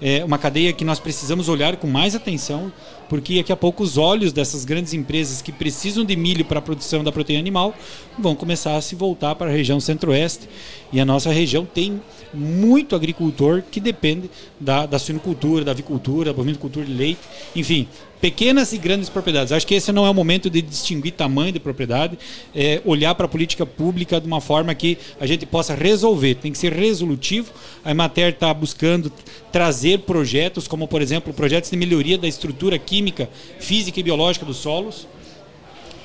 [0.00, 2.70] É uma cadeia que nós precisamos olhar com mais atenção,
[3.08, 6.62] porque daqui a pouco os olhos dessas grandes empresas que precisam de milho para a
[6.62, 7.74] produção da proteína animal
[8.18, 10.48] vão começar a se voltar para a região centro-oeste.
[10.92, 12.00] E a nossa região tem
[12.34, 14.30] muito agricultor que depende
[14.60, 17.20] da, da suinocultura, da avicultura, da bovinocultura de leite,
[17.54, 17.88] enfim,
[18.20, 19.52] pequenas e grandes propriedades.
[19.52, 22.18] Acho que esse não é o momento de distinguir tamanho de propriedade,
[22.54, 26.36] é olhar para a política pública de uma forma que a gente possa resolver.
[26.36, 27.52] Tem que ser resolutivo.
[27.84, 29.12] A Emater está buscando
[29.52, 34.58] trazer projetos, como por exemplo projetos de melhoria da estrutura química, física e biológica dos
[34.58, 35.06] solos.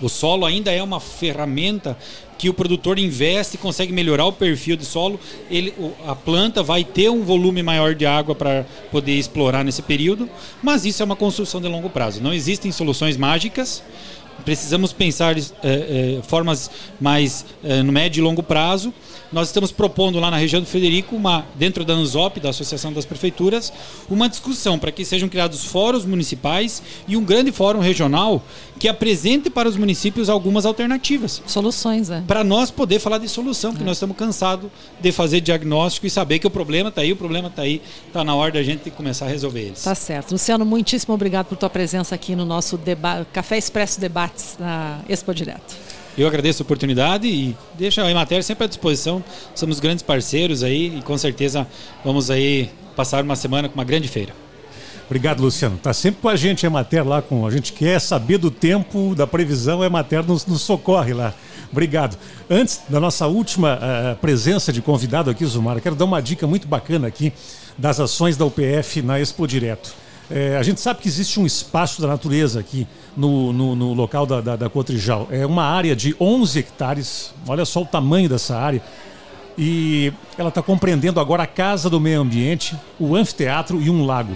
[0.02, 1.98] O solo ainda é uma ferramenta
[2.38, 5.20] que o produtor investe consegue melhorar o perfil de solo.
[5.50, 5.72] Ele,
[6.08, 10.28] a planta vai ter um volume maior de água para poder explorar nesse período,
[10.64, 12.20] mas isso é uma construção de longo prazo.
[12.20, 13.84] Não existem soluções mágicas.
[14.44, 18.92] Precisamos pensar eh, eh, formas mais eh, no médio e longo prazo.
[19.32, 23.06] Nós estamos propondo lá na região do Frederico, uma, dentro da ANZOP, da Associação das
[23.06, 23.72] Prefeituras,
[24.10, 28.44] uma discussão para que sejam criados fóruns municipais e um grande fórum regional
[28.78, 32.22] que apresente para os municípios algumas alternativas Soluções, é.
[32.28, 34.70] para nós poder falar de solução, porque nós estamos cansados
[35.00, 38.24] de fazer diagnóstico e saber que o problema está aí, o problema está aí, está
[38.24, 39.84] na hora da gente começar a resolver eles.
[39.84, 40.32] Tá certo.
[40.32, 45.34] Luciano, muitíssimo obrigado por tua presença aqui no nosso deba Café Expresso Debates na Expo
[45.34, 46.01] Direto.
[46.18, 49.24] Eu agradeço a oportunidade e deixa a Emater sempre à disposição.
[49.56, 51.66] Somos grandes parceiros aí e com certeza
[52.04, 54.34] vamos aí passar uma semana com uma grande feira.
[55.06, 55.78] Obrigado, Luciano.
[55.78, 57.46] Tá sempre com a gente, a Emater lá com.
[57.46, 61.34] A gente quer saber do tempo, da previsão, a Emater nos, nos socorre lá.
[61.72, 62.18] Obrigado.
[62.50, 66.68] Antes da nossa última eh, presença de convidado aqui, Zumara, quero dar uma dica muito
[66.68, 67.32] bacana aqui
[67.78, 69.94] das ações da UPF na Expo Direto.
[70.30, 74.26] Eh, a gente sabe que existe um espaço da natureza aqui no, no, no local
[74.26, 75.28] da, da, da Cotrijal.
[75.32, 77.34] É uma área de 11 hectares.
[77.48, 78.82] Olha só o tamanho dessa área.
[79.58, 84.36] E ela está compreendendo agora a Casa do Meio Ambiente, o anfiteatro e um lago.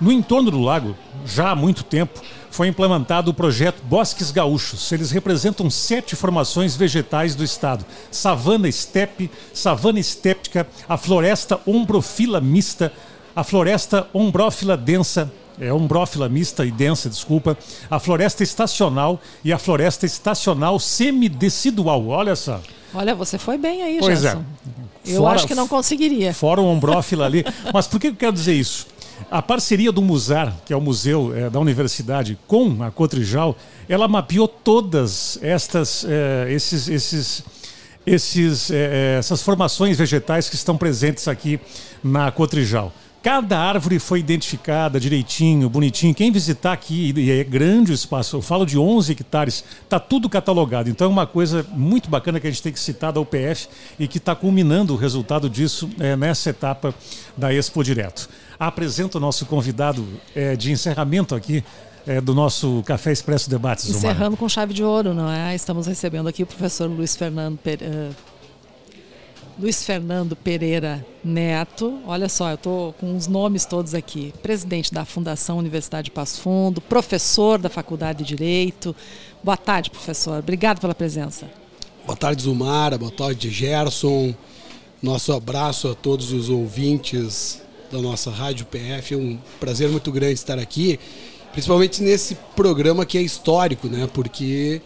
[0.00, 2.20] No entorno do lago, já há muito tempo,
[2.50, 4.90] foi implementado o projeto Bosques Gaúchos.
[4.92, 12.92] Eles representam sete formações vegetais do estado: savana estepe, savana estéptica, a floresta ombrofila mista,
[13.34, 17.56] a floresta ombrófila densa, é ombrófila mista e densa, desculpa,
[17.90, 22.06] a floresta estacional e a floresta estacional semidecidual.
[22.08, 22.60] Olha só.
[22.94, 24.38] Olha, você foi bem aí, Pois Gerson.
[24.38, 24.86] é.
[25.12, 26.32] Eu Fora- acho que não conseguiria.
[26.34, 27.44] Fora o ombrófila ali.
[27.72, 28.86] Mas por que eu quero dizer isso?
[29.30, 33.56] A parceria do Musar, que é o museu eh, da universidade, com a Cotrijal,
[33.88, 37.42] ela mapeou todas estas, eh, esses, esses,
[38.06, 41.58] esses, eh, eh, essas formações vegetais que estão presentes aqui
[42.04, 42.92] na Cotrijal.
[43.22, 46.14] Cada árvore foi identificada direitinho, bonitinho.
[46.14, 50.28] Quem visitar aqui, e é grande o espaço, eu falo de 11 hectares, está tudo
[50.28, 50.88] catalogado.
[50.88, 53.66] Então é uma coisa muito bacana que a gente tem que citar da UPF
[53.98, 56.94] e que está culminando o resultado disso eh, nessa etapa
[57.36, 58.28] da Expo Direto.
[58.60, 61.64] Apresento o nosso convidado eh, de encerramento aqui
[62.06, 63.88] eh, do nosso Café Expresso Debates.
[63.90, 65.52] Encerrando com chave de ouro, não é?
[65.52, 68.10] Estamos recebendo aqui o professor Luiz Fernando Pere- eh,
[69.58, 71.98] Luiz Fernando Pereira Neto.
[72.06, 74.34] Olha só, eu estou com os nomes todos aqui.
[74.42, 78.94] Presidente da Fundação Universidade de Passo Fundo, professor da Faculdade de Direito.
[79.42, 80.40] Boa tarde, professor.
[80.40, 81.50] Obrigado pela presença.
[82.04, 82.98] Boa tarde, Zumara.
[82.98, 84.34] Boa tarde, Gerson.
[85.02, 89.14] Nosso abraço a todos os ouvintes da nossa Rádio PF.
[89.14, 91.00] É um prazer muito grande estar aqui,
[91.52, 94.06] principalmente nesse programa que é histórico, né?
[94.12, 94.82] Porque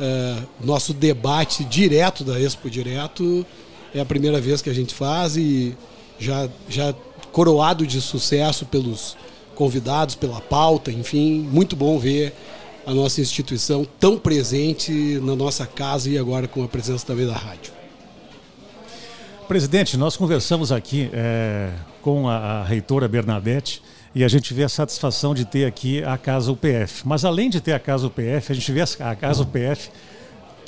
[0.00, 3.46] uh, nosso debate direto da Expo Direto
[3.94, 5.76] é a primeira vez que a gente faz e
[6.18, 6.94] já, já
[7.32, 9.16] coroado de sucesso pelos
[9.54, 12.34] convidados, pela pauta, enfim, muito bom ver
[12.86, 17.34] a nossa instituição tão presente na nossa casa e agora com a presença também da
[17.34, 17.72] rádio.
[19.46, 21.70] Presidente, nós conversamos aqui é,
[22.02, 23.82] com a, a, reitora Bernadette
[24.14, 27.06] e a gente vê a satisfação de ter aqui a Casa UPF.
[27.06, 29.90] Mas além de ter a Casa UPF, a gente vê a Casa UPF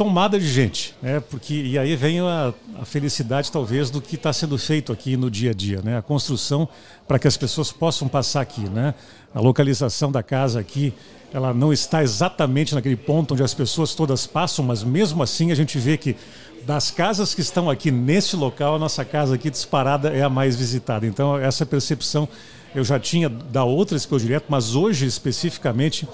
[0.01, 1.21] tomada de gente, né?
[1.21, 5.31] Porque e aí vem a, a felicidade talvez do que está sendo feito aqui no
[5.31, 5.99] dia a dia, né?
[5.99, 6.67] A construção
[7.07, 8.95] para que as pessoas possam passar aqui, né?
[9.35, 10.95] A localização da casa aqui,
[11.35, 15.55] ela não está exatamente naquele ponto onde as pessoas todas passam, mas mesmo assim a
[15.55, 16.17] gente vê que
[16.65, 20.57] das casas que estão aqui neste local, a nossa casa aqui disparada é a mais
[20.57, 21.07] visitada.
[21.07, 22.27] Então essa percepção
[22.75, 26.09] eu já tinha da outra Expo Direto, mas hoje especificamente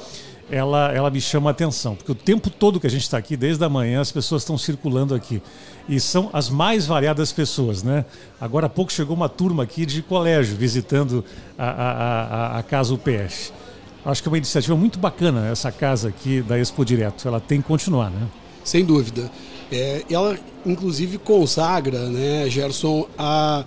[0.51, 3.37] ela, ela me chama a atenção, porque o tempo todo que a gente está aqui,
[3.37, 5.43] desde a manhã, as pessoas estão circulando aqui.
[5.89, 8.05] E são as mais variadas pessoas, né?
[8.41, 11.25] Agora há pouco chegou uma turma aqui de colégio visitando
[11.59, 13.53] a, a, a, a casa UPF.
[14.05, 17.27] Acho que é uma iniciativa muito bacana essa casa aqui da Expo Direto.
[17.27, 18.29] Ela tem que continuar, né?
[18.65, 19.31] Sem dúvida.
[19.71, 23.65] É, ela, inclusive, consagra, né, Gerson, a,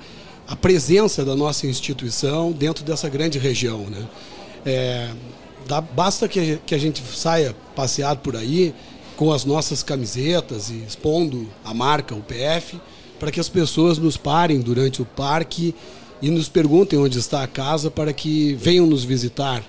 [0.47, 4.05] a presença da nossa instituição dentro dessa grande região, né?
[4.65, 5.09] É,
[5.69, 8.73] Dá, basta que, que a gente saia passeado por aí
[9.15, 12.81] com as nossas camisetas e expondo a marca, o PF,
[13.19, 15.75] para que as pessoas nos parem durante o parque
[16.23, 19.63] e nos perguntem onde está a casa para que venham nos visitar.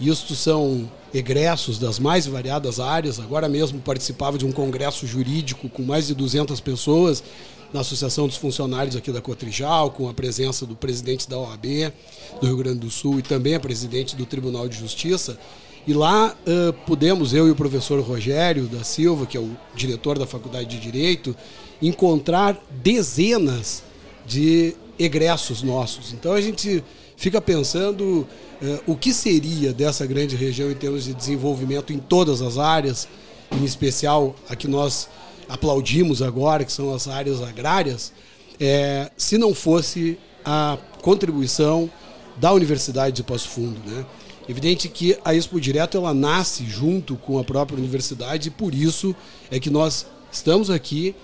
[0.00, 3.18] Isto são egressos das mais variadas áreas.
[3.18, 7.24] Agora mesmo participava de um congresso jurídico com mais de 200 pessoas
[7.72, 11.92] na Associação dos Funcionários aqui da Cotrijal, com a presença do presidente da OAB
[12.40, 15.38] do Rio Grande do Sul e também a presidente do Tribunal de Justiça.
[15.86, 20.18] E lá uh, pudemos, eu e o professor Rogério da Silva, que é o diretor
[20.18, 21.34] da Faculdade de Direito,
[21.80, 23.82] encontrar dezenas
[24.26, 26.12] de egressos nossos.
[26.12, 26.84] Então a gente
[27.16, 28.26] fica pensando
[28.60, 33.08] uh, o que seria dessa grande região em termos de desenvolvimento em todas as áreas,
[33.50, 35.08] em especial a que nós
[35.50, 38.12] aplaudimos agora, que são as áreas agrárias,
[38.58, 41.90] é, se não fosse a contribuição
[42.36, 43.78] da Universidade de Passo Fundo.
[43.84, 44.06] Né?
[44.48, 49.14] Evidente que a Expo Direto ela nasce junto com a própria universidade e por isso
[49.50, 51.14] é que nós estamos aqui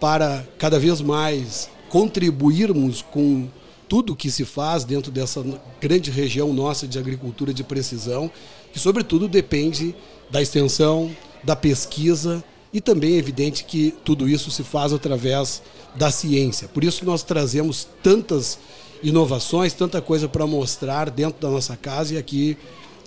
[0.00, 3.48] para cada vez mais contribuirmos com
[3.88, 5.42] tudo que se faz dentro dessa
[5.80, 8.30] grande região nossa de agricultura de precisão,
[8.72, 9.94] que sobretudo depende
[10.30, 11.10] da extensão,
[11.42, 15.62] da pesquisa e também é evidente que tudo isso se faz através
[15.94, 16.68] da ciência.
[16.68, 18.58] Por isso nós trazemos tantas
[19.02, 22.56] inovações, tanta coisa para mostrar dentro da nossa casa e aqui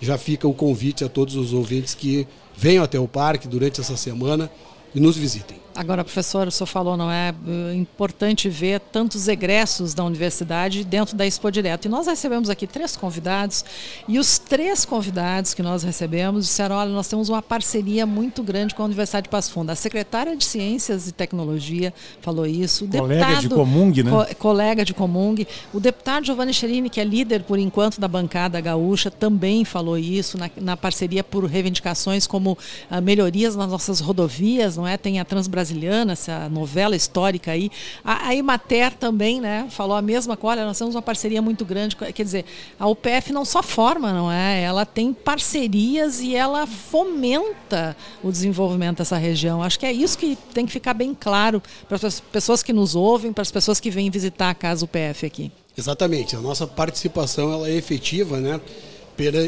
[0.02, 3.96] já fica o convite a todos os ouvintes que venham até o parque durante essa
[3.96, 4.52] semana
[4.96, 5.61] e nos visitem.
[5.74, 7.34] Agora, professor, o senhor falou, não é,
[7.72, 11.86] é importante ver tantos egressos da universidade dentro da Expo Direto.
[11.86, 13.64] E nós recebemos aqui três convidados,
[14.08, 18.76] e os três convidados que nós recebemos disseram: olha, nós temos uma parceria muito grande
[18.76, 19.70] com a Universidade de Passo Fundo.
[19.70, 22.86] A secretária de Ciências e Tecnologia falou isso.
[22.86, 24.12] O colega deputado, de Comung, né?
[24.12, 25.48] Co colega de Comung.
[25.74, 30.38] O deputado Giovanni Cherini, que é líder, por enquanto, da bancada gaúcha, também falou isso
[30.38, 32.58] na, na parceria por reivindicações como
[32.90, 34.98] ah, melhorias nas nossas rodovias, não é?
[34.98, 37.72] Tem a Transbrasiliana Brasiliana, essa novela histórica aí.
[38.04, 40.58] A, a Imater também, né, falou a mesma coisa.
[40.58, 41.96] Olha, nós temos uma parceria muito grande.
[41.96, 42.46] Quer dizer,
[42.80, 44.62] a UPF não só forma, não é?
[44.62, 49.62] Ela tem parcerias e ela fomenta o desenvolvimento dessa região.
[49.62, 52.96] Acho que é isso que tem que ficar bem claro para as pessoas que nos
[52.96, 55.52] ouvem, para as pessoas que vêm visitar a casa UPF aqui.
[55.78, 56.36] Exatamente.
[56.36, 58.60] A nossa participação ela é efetiva, né?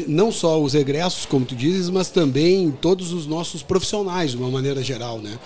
[0.06, 4.48] não só os egressos, como tu dizes, mas também todos os nossos profissionais, de uma
[4.48, 5.36] maneira geral, né?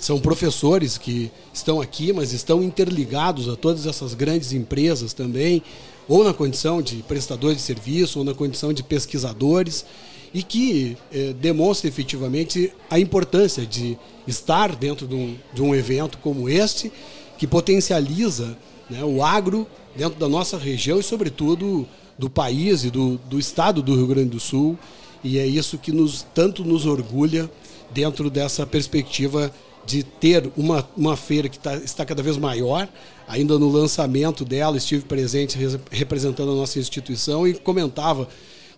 [0.00, 5.62] São professores que estão aqui, mas estão interligados a todas essas grandes empresas também,
[6.08, 9.84] ou na condição de prestadores de serviço, ou na condição de pesquisadores,
[10.32, 16.16] e que eh, demonstra efetivamente a importância de estar dentro de um, de um evento
[16.18, 16.90] como este,
[17.36, 18.56] que potencializa
[18.88, 21.86] né, o agro dentro da nossa região e, sobretudo,
[22.18, 24.78] do país e do, do estado do Rio Grande do Sul.
[25.22, 27.50] E é isso que nos, tanto nos orgulha
[27.92, 29.52] dentro dessa perspectiva
[29.84, 32.88] de ter uma, uma feira que tá, está cada vez maior.
[33.26, 35.58] Ainda no lançamento dela, estive presente
[35.90, 38.28] representando a nossa instituição e comentava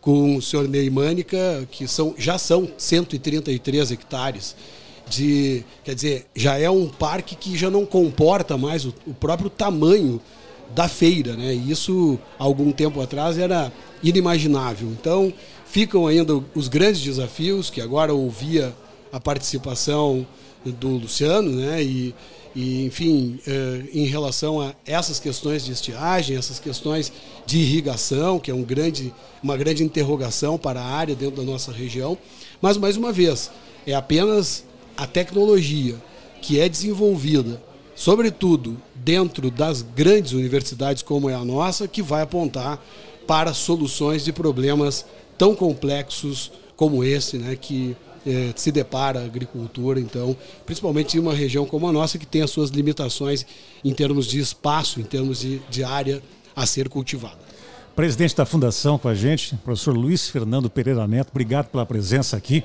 [0.01, 4.55] com o senhor Ney Mânica que são, já são 133 hectares.
[5.09, 9.51] De, quer dizer, já é um parque que já não comporta mais o, o próprio
[9.51, 10.21] tamanho
[10.75, 11.55] da feira, né?
[11.55, 13.73] E isso algum tempo atrás era
[14.03, 14.89] inimaginável.
[14.89, 15.33] Então
[15.67, 18.75] ficam ainda os grandes desafios que agora ouvia
[19.13, 20.27] a participação
[20.65, 21.83] do Luciano, né?
[21.83, 22.15] E,
[22.55, 27.13] e enfim, eh, em relação a essas questões de estiagem, essas questões
[27.47, 31.73] de irrigação, que é um grande, uma grande interrogação para a área dentro da nossa
[31.73, 32.17] região.
[32.61, 33.51] Mas mais uma vez,
[33.87, 34.65] é apenas
[34.97, 35.97] a tecnologia
[36.41, 37.63] que é desenvolvida,
[37.95, 42.83] sobretudo dentro das grandes universidades como é a nossa, que vai apontar
[43.27, 45.07] para soluções de problemas
[45.39, 47.97] tão complexos como esse, né, que
[48.27, 52.43] é, se depara a agricultura, então, principalmente em uma região como a nossa, que tem
[52.43, 53.47] as suas limitações
[53.85, 56.23] em termos de espaço, em termos de, de área
[56.55, 57.39] a ser cultivada.
[57.95, 62.65] Presidente da Fundação com a gente, professor Luiz Fernando Pereira Neto, obrigado pela presença aqui.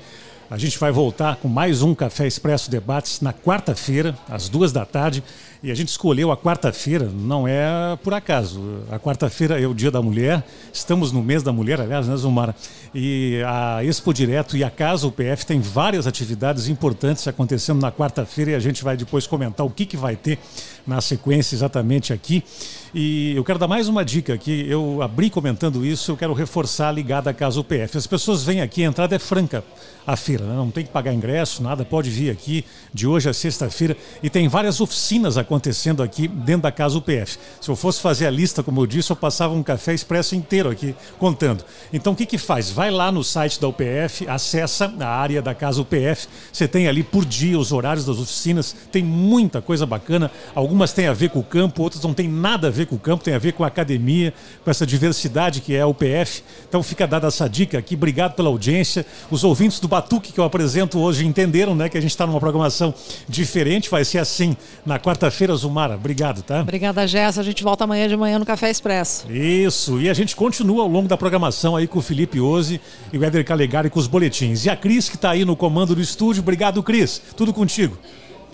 [0.50, 4.86] A gente vai voltar com mais um Café Expresso Debates na quarta-feira, às duas da
[4.86, 5.22] tarde.
[5.62, 8.82] E a gente escolheu a quarta-feira, não é por acaso.
[8.90, 10.42] A quarta-feira é o Dia da Mulher,
[10.72, 12.56] estamos no mês da mulher, aliás, né, Zumara?
[12.94, 18.52] E a Expo Direto e a Casa UPF tem várias atividades importantes acontecendo na quarta-feira
[18.52, 20.38] e a gente vai depois comentar o que, que vai ter
[20.86, 22.42] na sequência exatamente aqui.
[22.94, 24.66] E eu quero dar mais uma dica aqui.
[24.68, 27.98] Eu abri comentando isso, eu quero reforçar ligada à Casa UPF.
[27.98, 29.62] As pessoas vêm aqui, a entrada é franca
[30.08, 30.54] a feira, né?
[30.54, 32.64] não tem que pagar ingresso, nada, pode vir aqui
[32.94, 37.36] de hoje a sexta-feira e tem várias oficinas acontecendo aqui dentro da Casa UPF.
[37.60, 40.70] Se eu fosse fazer a lista, como eu disse, eu passava um café expresso inteiro
[40.70, 41.62] aqui contando.
[41.92, 42.70] Então o que que faz?
[42.70, 47.02] Vai lá no site da UPF, acessa a área da Casa UPF, você tem ali
[47.02, 51.40] por dia os horários das oficinas, tem muita coisa bacana, algumas têm a ver com
[51.40, 53.64] o campo, outras não tem nada a ver com o campo, tem a ver com
[53.64, 54.32] a academia,
[54.64, 56.42] com essa diversidade que é a UPF.
[56.68, 59.04] Então fica dada essa dica aqui, obrigado pela audiência.
[59.30, 62.40] Os ouvintes do Batuque que eu apresento hoje entenderam, né, que a gente está numa
[62.40, 62.94] programação
[63.28, 65.94] diferente, vai ser assim na quarta-feira, Zumara.
[65.94, 66.60] Obrigado, tá?
[66.60, 67.40] Obrigada, Jéssica.
[67.40, 69.30] A gente volta amanhã de manhã no Café Expresso.
[69.30, 72.80] Isso, e a gente continua ao longo da programação aí com o Felipe Ozzi
[73.12, 74.64] e o Éder Calegari com os boletins.
[74.64, 76.42] E a Cris, que está aí no comando do estúdio.
[76.42, 77.20] Obrigado, Cris.
[77.36, 77.98] Tudo contigo.